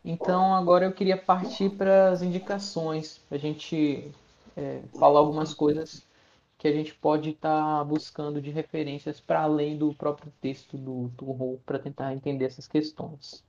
Então, 0.04 0.54
agora 0.54 0.86
eu 0.86 0.92
queria 0.92 1.16
partir 1.16 1.70
para 1.70 2.10
as 2.10 2.22
indicações, 2.22 3.18
para 3.28 3.36
a 3.36 3.40
gente 3.40 4.10
é, 4.56 4.80
falar 4.98 5.18
algumas 5.18 5.52
coisas 5.52 6.06
que 6.56 6.68
a 6.68 6.72
gente 6.72 6.94
pode 6.94 7.30
estar 7.30 7.78
tá 7.78 7.84
buscando 7.84 8.40
de 8.40 8.50
referências 8.50 9.20
para 9.20 9.42
além 9.42 9.76
do 9.76 9.92
próprio 9.94 10.32
texto 10.40 10.76
do 10.78 11.10
Thoreau, 11.16 11.60
para 11.66 11.78
tentar 11.78 12.14
entender 12.14 12.44
essas 12.44 12.68
questões. 12.68 13.44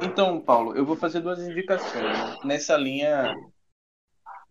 Então, 0.00 0.40
Paulo, 0.40 0.76
eu 0.76 0.84
vou 0.84 0.96
fazer 0.96 1.20
duas 1.20 1.40
indicações 1.40 2.44
nessa 2.44 2.76
linha 2.76 3.34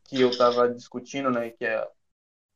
que 0.05 0.19
eu 0.19 0.29
estava 0.29 0.69
discutindo, 0.69 1.31
né, 1.31 1.51
que 1.51 1.65
é, 1.65 1.87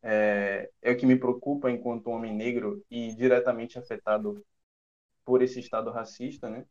é, 0.04 0.70
é 0.82 0.92
o 0.92 0.98
que 0.98 1.06
me 1.06 1.18
preocupa 1.18 1.72
enquanto 1.72 2.10
homem 2.10 2.34
negro 2.34 2.84
e 2.90 3.14
diretamente 3.16 3.80
afetado 3.80 4.44
por 5.26 5.42
esse 5.42 5.60
estado 5.60 5.92
racista, 5.92 6.50
né, 6.50 6.66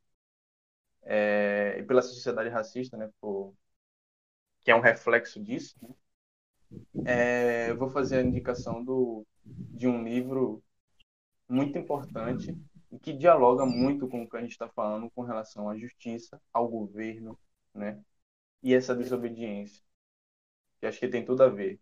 é, 1.03 1.77
e 1.79 1.83
pela 1.83 2.03
sociedade 2.03 2.49
racista, 2.49 2.97
né, 2.97 3.11
por, 3.21 3.55
que 4.61 4.71
é 4.71 4.75
um 4.75 4.81
reflexo 4.81 5.43
disso. 5.43 5.77
Né? 5.83 5.95
É, 7.07 7.71
eu 7.71 7.77
vou 7.77 7.89
fazer 7.89 8.19
a 8.19 8.23
indicação 8.23 8.83
do, 8.83 9.27
de 9.45 9.87
um 9.87 10.03
livro 10.03 10.63
muito 11.49 11.79
importante 11.79 12.57
e 12.91 12.99
que 12.99 13.13
dialoga 13.13 13.67
muito 13.67 14.09
com 14.09 14.23
o 14.23 14.29
que 14.29 14.37
a 14.37 14.41
gente 14.41 14.53
está 14.53 14.69
falando 14.69 15.11
com 15.11 15.23
relação 15.23 15.69
à 15.69 15.77
justiça, 15.77 16.41
ao 16.53 16.69
governo, 16.69 17.39
né? 17.75 18.01
E 18.63 18.75
essa 18.75 18.95
desobediência, 18.95 19.83
que 20.79 20.87
acho 20.87 21.01
que 21.01 21.09
tem 21.09 21.25
tudo 21.25 21.43
a 21.43 21.49
ver. 21.49 21.79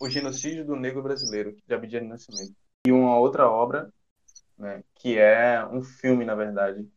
O 0.00 0.08
genocídio 0.08 0.64
do 0.64 0.76
negro 0.76 1.02
brasileiro, 1.02 1.56
de 1.66 1.74
Abdias 1.74 2.06
Nascimento. 2.06 2.56
E 2.86 2.92
uma 2.92 3.18
outra 3.18 3.48
obra, 3.48 3.92
né, 4.58 4.82
que 4.94 5.18
é 5.18 5.64
um 5.66 5.82
filme, 5.82 6.24
na 6.24 6.34
verdade, 6.34 6.88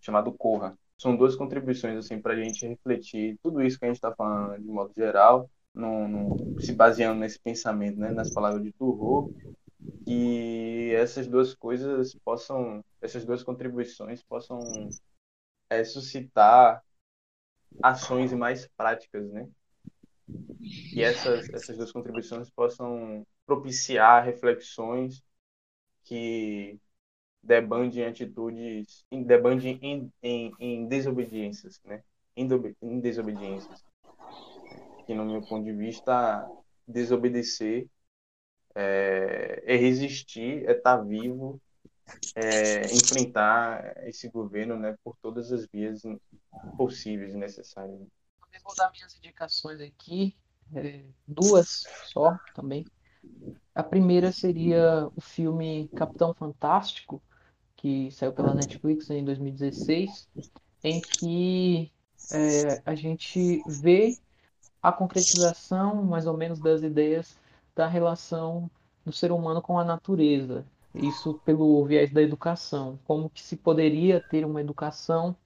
chamado 0.00 0.32
Corra. 0.32 0.76
São 0.96 1.16
duas 1.16 1.36
contribuições 1.36 1.96
assim 1.96 2.20
para 2.20 2.34
a 2.34 2.36
gente 2.36 2.66
refletir 2.66 3.38
tudo 3.42 3.62
isso 3.62 3.78
que 3.78 3.84
a 3.84 3.88
gente 3.88 3.96
está 3.96 4.14
falando 4.14 4.60
de 4.60 4.68
modo 4.68 4.92
geral, 4.94 5.50
no, 5.74 6.08
no, 6.08 6.60
se 6.60 6.72
baseando 6.72 7.20
nesse 7.20 7.38
pensamento, 7.38 7.98
né, 7.98 8.10
nas 8.10 8.30
palavras 8.32 8.62
de 8.62 8.72
Turro, 8.72 9.32
que 10.04 10.92
essas 10.94 11.26
duas 11.26 11.54
coisas 11.54 12.14
possam, 12.24 12.84
essas 13.00 13.24
duas 13.24 13.42
contribuições 13.42 14.22
possam 14.22 14.60
é, 15.70 15.84
suscitar 15.84 16.82
ações 17.82 18.32
mais 18.32 18.66
práticas, 18.76 19.30
né? 19.30 19.48
E 20.94 21.02
essas, 21.02 21.48
essas 21.50 21.76
duas 21.76 21.92
contribuições 21.92 22.50
possam 22.50 23.26
propiciar 23.46 24.24
reflexões 24.24 25.22
que 26.10 26.80
debandem 27.40 28.04
atitudes, 28.04 29.06
debandem 29.12 29.78
em, 29.80 30.12
em, 30.20 30.52
em 30.58 30.88
desobediências, 30.88 31.80
né? 31.84 32.02
Em, 32.36 32.48
em 32.82 32.98
desobediências. 32.98 33.84
Que, 35.06 35.14
no 35.14 35.24
meu 35.24 35.40
ponto 35.40 35.64
de 35.64 35.72
vista, 35.72 36.44
desobedecer 36.86 37.86
é, 38.74 39.62
é 39.64 39.76
resistir, 39.76 40.68
é 40.68 40.72
estar 40.72 40.98
tá 40.98 41.04
vivo, 41.04 41.60
é 42.34 42.92
enfrentar 42.92 44.04
esse 44.08 44.28
governo 44.28 44.76
né, 44.76 44.96
por 45.04 45.16
todas 45.22 45.52
as 45.52 45.64
vias 45.68 46.02
possíveis 46.76 47.32
e 47.32 47.36
necessárias. 47.36 48.00
Vou 48.64 48.74
dar 48.76 48.90
minhas 48.90 49.16
indicações 49.16 49.80
aqui, 49.80 50.36
é, 50.74 51.04
duas 51.26 51.84
só 52.06 52.36
também. 52.52 52.84
A 53.74 53.82
primeira 53.82 54.32
seria 54.32 55.08
o 55.16 55.20
filme 55.20 55.88
Capitão 55.94 56.34
Fantástico, 56.34 57.22
que 57.76 58.10
saiu 58.10 58.32
pela 58.32 58.54
Netflix 58.54 59.08
em 59.10 59.24
2016, 59.24 60.28
em 60.82 61.00
que 61.00 61.90
é, 62.32 62.82
a 62.84 62.94
gente 62.94 63.62
vê 63.66 64.18
a 64.82 64.92
concretização, 64.92 66.04
mais 66.04 66.26
ou 66.26 66.36
menos, 66.36 66.58
das 66.58 66.82
ideias 66.82 67.38
da 67.74 67.86
relação 67.86 68.70
do 69.04 69.12
ser 69.12 69.32
humano 69.32 69.62
com 69.62 69.78
a 69.78 69.84
natureza. 69.84 70.64
Isso 70.94 71.34
pelo 71.44 71.84
viés 71.86 72.12
da 72.12 72.20
educação. 72.20 72.98
Como 73.04 73.30
que 73.30 73.42
se 73.42 73.56
poderia 73.56 74.20
ter 74.20 74.44
uma 74.44 74.60
educação 74.60 75.36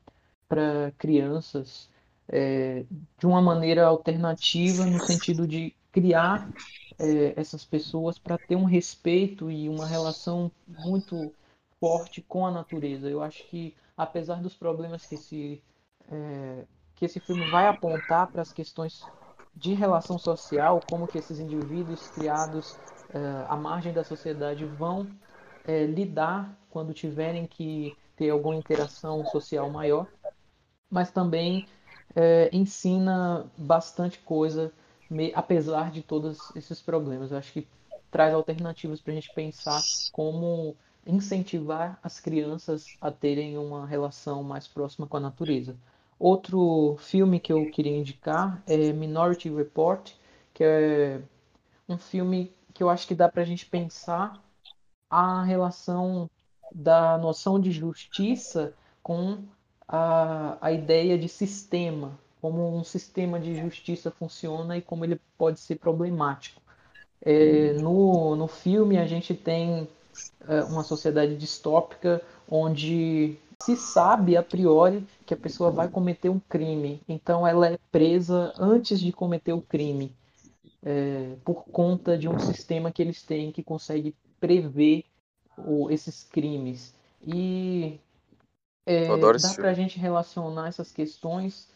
para 0.49 0.93
crianças 0.99 1.91
é, 2.29 2.85
de 3.18 3.27
uma 3.27 3.43
maneira 3.43 3.87
alternativa, 3.87 4.87
no 4.87 5.01
sentido 5.01 5.47
de 5.47 5.75
criar 5.95 6.51
é, 6.99 7.32
essas 7.36 7.64
pessoas 7.64 8.18
para 8.18 8.36
ter 8.36 8.57
um 8.57 8.64
respeito 8.64 9.49
e 9.49 9.68
uma 9.68 9.86
relação 9.86 10.51
muito 10.66 11.32
forte 11.80 12.20
com 12.20 12.45
a 12.45 12.51
natureza. 12.51 13.09
Eu 13.09 13.22
acho 13.22 13.45
que, 13.45 13.72
apesar 13.97 14.42
dos 14.42 14.55
problemas 14.55 15.07
que 15.07 15.14
esse, 15.14 15.62
é, 16.11 16.64
que 16.97 17.05
esse 17.05 17.20
filme 17.20 17.49
vai 17.49 17.68
apontar 17.68 18.26
para 18.26 18.42
as 18.42 18.53
questões 18.53 19.05
de 19.55 19.72
relação 19.72 20.18
social, 20.18 20.80
como 20.90 21.07
que 21.07 21.16
esses 21.16 21.38
indivíduos 21.38 22.09
criados 22.09 22.72
uh, 22.72 23.47
à 23.49 23.57
margem 23.57 23.92
da 23.92 24.03
sociedade 24.03 24.64
vão 24.64 25.03
uh, 25.03 25.86
lidar 25.95 26.59
quando 26.70 26.92
tiverem 26.92 27.47
que 27.47 27.97
ter 28.16 28.30
alguma 28.30 28.57
interação 28.57 29.24
social 29.26 29.70
maior, 29.70 30.09
mas 30.90 31.12
também 31.12 31.68
uh, 32.11 32.49
ensina 32.53 33.47
bastante 33.57 34.18
coisa, 34.18 34.72
me, 35.14 35.32
apesar 35.34 35.90
de 35.90 36.02
todos 36.02 36.54
esses 36.56 36.82
problemas. 36.82 37.30
Eu 37.30 37.38
acho 37.38 37.52
que 37.52 37.66
traz 38.10 38.34
alternativas 38.34 39.00
para 39.00 39.12
a 39.12 39.14
gente 39.14 39.32
pensar 39.34 39.80
como 40.12 40.76
incentivar 41.06 41.98
as 42.02 42.18
crianças 42.18 42.96
a 43.00 43.10
terem 43.10 43.56
uma 43.56 43.86
relação 43.86 44.42
mais 44.42 44.66
próxima 44.66 45.06
com 45.06 45.16
a 45.16 45.20
natureza. 45.20 45.76
Outro 46.18 46.96
filme 46.98 47.38
que 47.38 47.52
eu 47.52 47.70
queria 47.70 47.96
indicar 47.96 48.62
é 48.66 48.92
Minority 48.92 49.50
Report, 49.50 50.12
que 50.52 50.64
é 50.64 51.20
um 51.88 51.98
filme 51.98 52.52
que 52.72 52.82
eu 52.82 52.88
acho 52.88 53.06
que 53.06 53.14
dá 53.14 53.28
para 53.28 53.42
a 53.42 53.44
gente 53.46 53.66
pensar 53.66 54.42
a 55.10 55.42
relação 55.44 56.28
da 56.74 57.18
noção 57.18 57.60
de 57.60 57.70
justiça 57.70 58.74
com 59.02 59.44
a, 59.86 60.56
a 60.60 60.72
ideia 60.72 61.18
de 61.18 61.28
sistema, 61.28 62.18
como 62.45 62.76
um 62.76 62.84
sistema 62.84 63.40
de 63.40 63.59
justiça 63.59 64.11
funciona 64.11 64.76
e 64.76 64.82
como 64.82 65.03
ele 65.03 65.18
pode 65.38 65.59
ser 65.59 65.76
problemático. 65.76 66.61
É, 67.22 67.72
no, 67.80 68.36
no 68.36 68.47
filme 68.47 68.99
a 68.99 69.07
gente 69.07 69.32
tem 69.32 69.88
é, 70.47 70.62
uma 70.64 70.84
sociedade 70.84 71.38
distópica 71.38 72.20
onde 72.47 73.38
se 73.62 73.74
sabe 73.78 74.36
a 74.36 74.42
priori 74.42 75.07
que 75.24 75.32
a 75.32 75.38
pessoa 75.38 75.70
vai 75.70 75.88
cometer 75.88 76.28
um 76.28 76.38
crime, 76.38 77.01
então 77.09 77.47
ela 77.47 77.66
é 77.66 77.78
presa 77.90 78.53
antes 78.59 79.01
de 79.01 79.11
cometer 79.11 79.55
o 79.55 79.62
crime, 79.62 80.14
é, 80.84 81.36
por 81.47 81.64
conta 81.64 82.18
de 82.18 82.28
um 82.28 82.38
sistema 82.38 82.92
que 82.92 83.01
eles 83.01 83.22
têm 83.22 83.53
que 83.53 83.62
consegue 83.62 84.14
prever 84.38 85.07
o, 85.57 85.90
esses 85.90 86.22
crimes. 86.24 86.95
E 87.26 87.99
é, 88.84 89.07
dá 89.16 89.55
para 89.55 89.70
a 89.70 89.74
gente 89.74 89.99
relacionar 89.99 90.68
essas 90.68 90.92
questões 90.92 91.72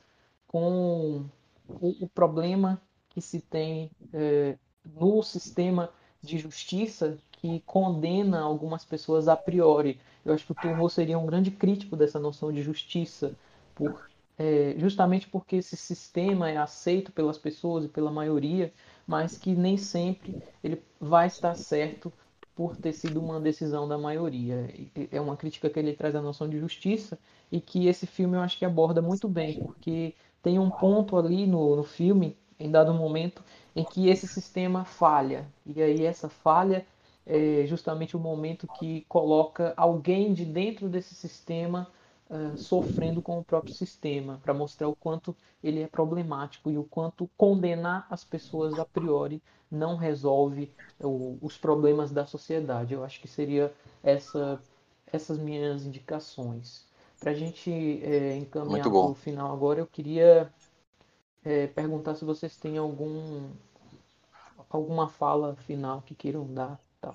com 0.48 1.26
o, 1.68 2.04
o 2.04 2.08
problema 2.08 2.82
que 3.08 3.20
se 3.20 3.40
tem 3.40 3.90
é, 4.12 4.58
no 4.84 5.22
sistema 5.22 5.90
de 6.20 6.38
justiça 6.38 7.16
que 7.32 7.60
condena 7.60 8.40
algumas 8.40 8.84
pessoas 8.84 9.28
a 9.28 9.36
priori. 9.36 10.00
Eu 10.24 10.34
acho 10.34 10.44
que 10.44 10.52
o 10.52 10.54
Turro 10.54 10.88
seria 10.88 11.18
um 11.18 11.26
grande 11.26 11.50
crítico 11.50 11.96
dessa 11.96 12.18
noção 12.18 12.52
de 12.52 12.62
justiça, 12.62 13.36
por, 13.74 14.10
é, 14.36 14.74
justamente 14.76 15.28
porque 15.28 15.56
esse 15.56 15.76
sistema 15.76 16.50
é 16.50 16.56
aceito 16.56 17.12
pelas 17.12 17.38
pessoas 17.38 17.84
e 17.84 17.88
pela 17.88 18.10
maioria, 18.10 18.72
mas 19.06 19.36
que 19.36 19.54
nem 19.54 19.76
sempre 19.76 20.36
ele 20.62 20.82
vai 21.00 21.28
estar 21.28 21.54
certo 21.54 22.12
por 22.54 22.76
ter 22.76 22.92
sido 22.92 23.20
uma 23.20 23.40
decisão 23.40 23.86
da 23.86 23.96
maioria. 23.96 24.68
É 25.12 25.20
uma 25.20 25.36
crítica 25.36 25.70
que 25.70 25.78
ele 25.78 25.94
traz 25.94 26.16
à 26.16 26.20
noção 26.20 26.48
de 26.48 26.58
justiça 26.58 27.16
e 27.52 27.60
que 27.60 27.86
esse 27.86 28.04
filme 28.04 28.36
eu 28.36 28.40
acho 28.40 28.58
que 28.58 28.64
aborda 28.64 29.00
muito 29.00 29.28
bem, 29.28 29.60
porque 29.64 30.14
tem 30.48 30.58
um 30.58 30.70
ponto 30.70 31.18
ali 31.18 31.46
no, 31.46 31.76
no 31.76 31.84
filme, 31.84 32.34
em 32.58 32.70
dado 32.70 32.94
momento, 32.94 33.44
em 33.76 33.84
que 33.84 34.08
esse 34.08 34.26
sistema 34.26 34.82
falha. 34.82 35.46
E 35.66 35.82
aí 35.82 36.06
essa 36.06 36.30
falha 36.30 36.86
é 37.26 37.66
justamente 37.66 38.16
o 38.16 38.18
momento 38.18 38.66
que 38.78 39.04
coloca 39.10 39.74
alguém 39.76 40.32
de 40.32 40.46
dentro 40.46 40.88
desse 40.88 41.14
sistema 41.14 41.86
uh, 42.30 42.56
sofrendo 42.56 43.20
com 43.20 43.38
o 43.38 43.44
próprio 43.44 43.74
sistema, 43.74 44.40
para 44.42 44.54
mostrar 44.54 44.88
o 44.88 44.96
quanto 44.96 45.36
ele 45.62 45.82
é 45.82 45.86
problemático 45.86 46.70
e 46.70 46.78
o 46.78 46.84
quanto 46.84 47.28
condenar 47.36 48.06
as 48.08 48.24
pessoas 48.24 48.78
a 48.78 48.86
priori 48.86 49.42
não 49.70 49.96
resolve 49.96 50.72
o, 50.98 51.36
os 51.42 51.58
problemas 51.58 52.10
da 52.10 52.24
sociedade. 52.24 52.94
Eu 52.94 53.04
acho 53.04 53.20
que 53.20 53.28
seria 53.28 53.70
essa, 54.02 54.58
essas 55.12 55.38
minhas 55.38 55.84
indicações. 55.84 56.87
Para 57.20 57.32
a 57.32 57.34
gente 57.34 57.70
é, 58.02 58.36
encaminhar 58.36 58.82
para 58.88 58.98
o 58.98 59.14
final 59.14 59.52
agora, 59.52 59.80
eu 59.80 59.86
queria 59.86 60.52
é, 61.44 61.66
perguntar 61.66 62.14
se 62.14 62.24
vocês 62.24 62.56
têm 62.56 62.78
algum 62.78 63.50
alguma 64.70 65.08
fala 65.08 65.56
final 65.56 66.02
que 66.02 66.14
queiram 66.14 66.46
dar. 66.52 66.78
Tá. 67.00 67.14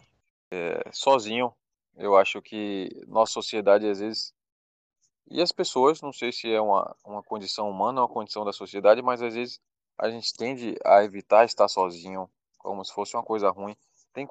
É, 0.51 0.83
sozinho, 0.91 1.53
eu 1.95 2.17
acho 2.17 2.41
que 2.41 2.89
nossa 3.07 3.33
sociedade 3.33 3.87
às 3.87 3.99
vezes 3.99 4.33
e 5.29 5.41
as 5.41 5.51
pessoas, 5.51 6.01
não 6.01 6.11
sei 6.11 6.31
se 6.31 6.51
é 6.51 6.59
uma, 6.59 6.95
uma 7.05 7.23
condição 7.23 7.69
humana 7.69 8.01
ou 8.01 8.07
uma 8.07 8.13
condição 8.13 8.43
da 8.43 8.51
sociedade, 8.51 9.01
mas 9.01 9.21
às 9.21 9.33
vezes 9.33 9.59
a 9.97 10.09
gente 10.09 10.33
tende 10.33 10.75
a 10.85 11.03
evitar 11.03 11.45
estar 11.45 11.67
sozinho, 11.67 12.29
como 12.57 12.83
se 12.83 12.93
fosse 12.93 13.15
uma 13.15 13.23
coisa 13.23 13.49
ruim. 13.49 13.75
Tem 14.13 14.27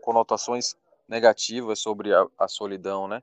conotações 0.00 0.76
negativas 1.08 1.80
sobre 1.80 2.14
a, 2.14 2.26
a 2.38 2.48
solidão, 2.48 3.06
né? 3.08 3.22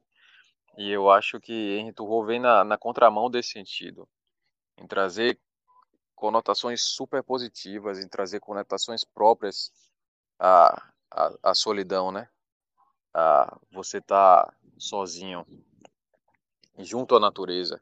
E 0.77 0.89
eu 0.89 1.09
acho 1.09 1.39
que 1.39 1.77
Henry 1.77 1.93
Thoreau 1.93 2.25
vem 2.25 2.39
na, 2.39 2.63
na 2.63 2.77
contramão 2.77 3.29
desse 3.29 3.49
sentido, 3.49 4.07
em 4.77 4.87
trazer 4.87 5.39
conotações 6.15 6.83
super 6.83 7.23
positivas, 7.23 7.99
em 7.99 8.07
trazer 8.07 8.39
conotações 8.39 9.03
próprias 9.03 9.71
à, 10.37 10.91
à, 11.11 11.33
à 11.43 11.53
solidão, 11.53 12.11
né? 12.11 12.29
A 13.13 13.57
você 13.71 13.99
tá 13.99 14.53
sozinho, 14.77 15.45
junto 16.77 17.15
à 17.15 17.19
natureza, 17.19 17.81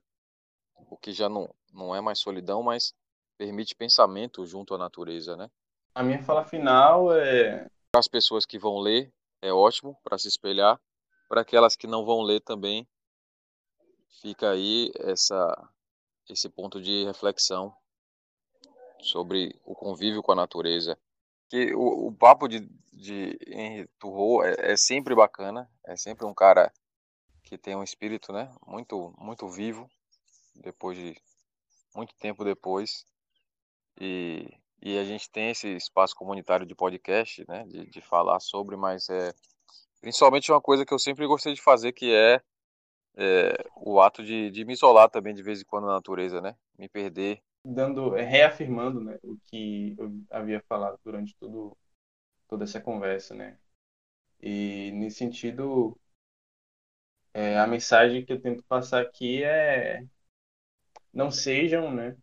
o 0.89 0.97
que 0.97 1.11
já 1.11 1.27
não, 1.27 1.53
não 1.73 1.95
é 1.95 2.01
mais 2.01 2.19
solidão, 2.19 2.63
mas 2.63 2.93
permite 3.37 3.75
pensamento 3.75 4.45
junto 4.45 4.73
à 4.73 4.77
natureza, 4.77 5.35
né? 5.35 5.49
A 5.93 6.03
minha 6.03 6.21
fala 6.23 6.45
final 6.45 7.13
é 7.13 7.67
para 7.91 7.99
as 7.99 8.07
pessoas 8.07 8.45
que 8.45 8.59
vão 8.59 8.79
ler 8.79 9.11
é 9.41 9.51
ótimo 9.51 9.97
para 10.03 10.17
se 10.17 10.27
espelhar, 10.27 10.79
para 11.27 11.41
aquelas 11.41 11.75
que 11.75 11.87
não 11.87 12.05
vão 12.05 12.21
ler 12.21 12.41
também 12.41 12.87
fica 14.21 14.51
aí 14.51 14.91
essa 14.99 15.69
esse 16.29 16.49
ponto 16.49 16.81
de 16.81 17.05
reflexão 17.05 17.73
sobre 18.99 19.57
o 19.63 19.73
convívio 19.73 20.21
com 20.21 20.33
a 20.33 20.35
natureza. 20.35 20.99
Que 21.49 21.73
o, 21.73 22.07
o 22.07 22.11
papo 22.11 22.49
de, 22.49 22.67
de 22.91 23.37
Henry 23.47 23.87
Thoreau 23.97 24.43
é, 24.43 24.73
é 24.73 24.75
sempre 24.75 25.15
bacana, 25.15 25.69
é 25.85 25.95
sempre 25.95 26.25
um 26.25 26.33
cara 26.33 26.73
que 27.43 27.57
tem 27.57 27.77
um 27.77 27.83
espírito, 27.83 28.33
né, 28.33 28.53
muito 28.65 29.13
muito 29.17 29.47
vivo 29.47 29.89
depois 30.53 30.97
de 30.97 31.15
muito 31.95 32.13
tempo 32.15 32.43
depois 32.43 33.05
e, 34.01 34.53
e 34.81 34.97
a 34.97 35.05
gente 35.05 35.29
tem 35.29 35.51
esse 35.51 35.69
espaço 35.75 36.13
comunitário 36.13 36.65
de 36.65 36.75
podcast, 36.75 37.45
né, 37.47 37.63
de, 37.65 37.85
de 37.85 38.01
falar 38.01 38.41
sobre, 38.41 38.75
mas 38.75 39.07
é 39.07 39.33
principalmente 40.01 40.51
uma 40.51 40.61
coisa 40.61 40.85
que 40.85 40.93
eu 40.93 40.99
sempre 40.99 41.25
gostei 41.27 41.53
de 41.53 41.61
fazer 41.61 41.91
que 41.91 42.13
é, 42.13 42.41
é 43.15 43.53
o 43.75 43.99
ato 43.99 44.23
de, 44.23 44.49
de 44.51 44.65
me 44.65 44.73
isolar 44.73 45.09
também 45.09 45.33
de 45.33 45.43
vez 45.43 45.61
em 45.61 45.65
quando 45.65 45.87
na 45.87 45.93
natureza, 45.93 46.41
né, 46.41 46.55
me 46.77 46.87
perder. 46.87 47.41
Dando, 47.63 48.11
reafirmando, 48.11 49.01
né, 49.01 49.17
o 49.23 49.37
que 49.45 49.95
eu 49.97 50.11
havia 50.29 50.61
falado 50.67 50.99
durante 51.03 51.35
todo, 51.35 51.75
toda 52.47 52.63
essa 52.63 52.79
conversa, 52.79 53.33
né, 53.35 53.57
e 54.41 54.91
nesse 54.93 55.17
sentido 55.17 55.97
é, 57.33 57.57
a 57.59 57.67
mensagem 57.67 58.25
que 58.25 58.33
eu 58.33 58.41
tento 58.41 58.63
passar 58.63 59.01
aqui 59.01 59.43
é 59.43 60.03
não 61.13 61.31
sejam, 61.31 61.93
né? 61.93 62.15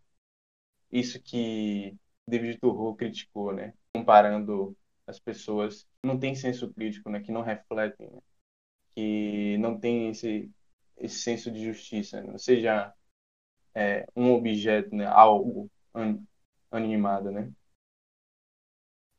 Isso 0.91 1.20
que 1.22 1.97
David 2.27 2.59
Thoreau 2.59 2.95
criticou, 2.95 3.53
né? 3.53 3.75
Comparando 3.93 4.77
as 5.07 5.18
pessoas 5.18 5.86
não 6.02 6.18
têm 6.18 6.34
senso 6.34 6.72
crítico, 6.72 7.11
né? 7.11 7.20
Que 7.20 7.32
não 7.32 7.42
refletem, 7.42 8.11
né? 8.11 8.20
que 8.94 9.59
não 9.59 9.78
têm 9.78 10.11
esse 10.11 10.50
esse 10.96 11.18
senso 11.20 11.50
de 11.50 11.64
justiça, 11.64 12.22
né? 12.22 12.38
seja 12.38 12.94
é, 13.74 14.07
um 14.16 14.32
objeto, 14.32 14.94
né? 14.94 15.07
Algo 15.07 15.70
animado, 16.70 17.30
né? 17.32 17.52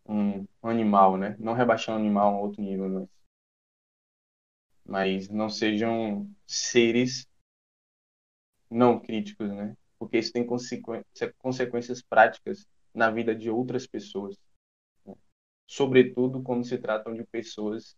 Um 0.08 0.46
animal, 0.64 1.18
né? 1.18 1.36
Não 1.40 1.54
rebaixando 1.54 1.98
o 1.98 2.02
animal 2.02 2.34
a 2.34 2.38
um 2.38 2.42
outro 2.42 2.62
nível, 2.62 2.90
mas 2.90 3.10
mas 4.86 5.30
não 5.30 5.50
sejam 5.50 6.30
seres 6.46 7.28
não 8.70 9.00
críticos, 9.00 9.50
né? 9.50 9.76
Porque 9.98 10.18
isso 10.18 10.32
tem 10.32 10.46
consequências 10.46 12.02
práticas 12.02 12.68
na 12.94 13.10
vida 13.12 13.36
de 13.36 13.50
outras 13.50 13.88
pessoas, 13.88 14.38
né? 14.38 14.45
Sobretudo 15.68 16.42
quando 16.42 16.66
se 16.66 16.78
tratam 16.78 17.14
de 17.14 17.24
pessoas 17.24 17.98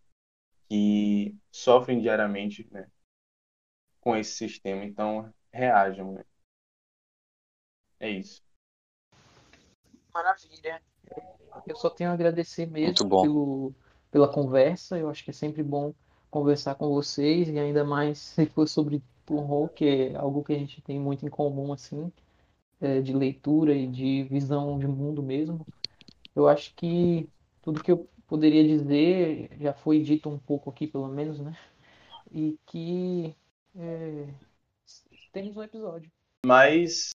que 0.69 1.35
sofrem 1.51 1.99
diariamente, 1.99 2.67
né? 2.71 2.89
Com 3.99 4.15
esse 4.15 4.31
sistema, 4.31 4.83
então 4.85 5.33
reajam, 5.51 6.13
né? 6.13 6.23
É 7.99 8.09
isso. 8.09 8.43
Maravilha. 10.13 10.81
Eu 11.65 11.75
só 11.75 11.89
tenho 11.89 12.09
a 12.09 12.13
agradecer 12.13 12.65
mesmo 12.65 13.09
pelo, 13.09 13.73
pela 14.11 14.31
conversa. 14.31 14.97
Eu 14.97 15.09
acho 15.09 15.23
que 15.23 15.31
é 15.31 15.33
sempre 15.33 15.63
bom 15.63 15.93
conversar 16.29 16.75
com 16.75 16.89
vocês 16.89 17.49
e 17.49 17.57
ainda 17.57 17.83
mais 17.83 18.19
se 18.19 18.45
for 18.45 18.67
sobre 18.67 19.01
Turro, 19.25 19.67
que 19.69 19.85
é 19.85 20.15
algo 20.15 20.43
que 20.43 20.53
a 20.53 20.57
gente 20.57 20.81
tem 20.81 20.99
muito 20.99 21.25
em 21.25 21.29
comum 21.29 21.73
assim, 21.73 22.11
é, 22.79 23.01
de 23.01 23.13
leitura 23.13 23.73
e 23.73 23.87
de 23.87 24.23
visão 24.23 24.77
de 24.79 24.87
mundo 24.87 25.21
mesmo. 25.21 25.65
Eu 26.35 26.47
acho 26.47 26.73
que 26.75 27.27
tudo 27.67 27.83
que 27.83 27.91
eu 27.91 28.09
poderia 28.25 28.65
dizer 28.65 29.49
já 29.59 29.73
foi 29.73 30.01
dito 30.01 30.29
um 30.29 30.39
pouco 30.39 30.69
aqui, 30.69 30.87
pelo 30.87 31.09
menos, 31.09 31.37
né? 31.41 31.53
E 32.31 32.57
que 32.65 33.35
é, 33.75 34.29
temos 35.33 35.57
um 35.57 35.63
episódio. 35.63 36.09
Mas 36.45 37.11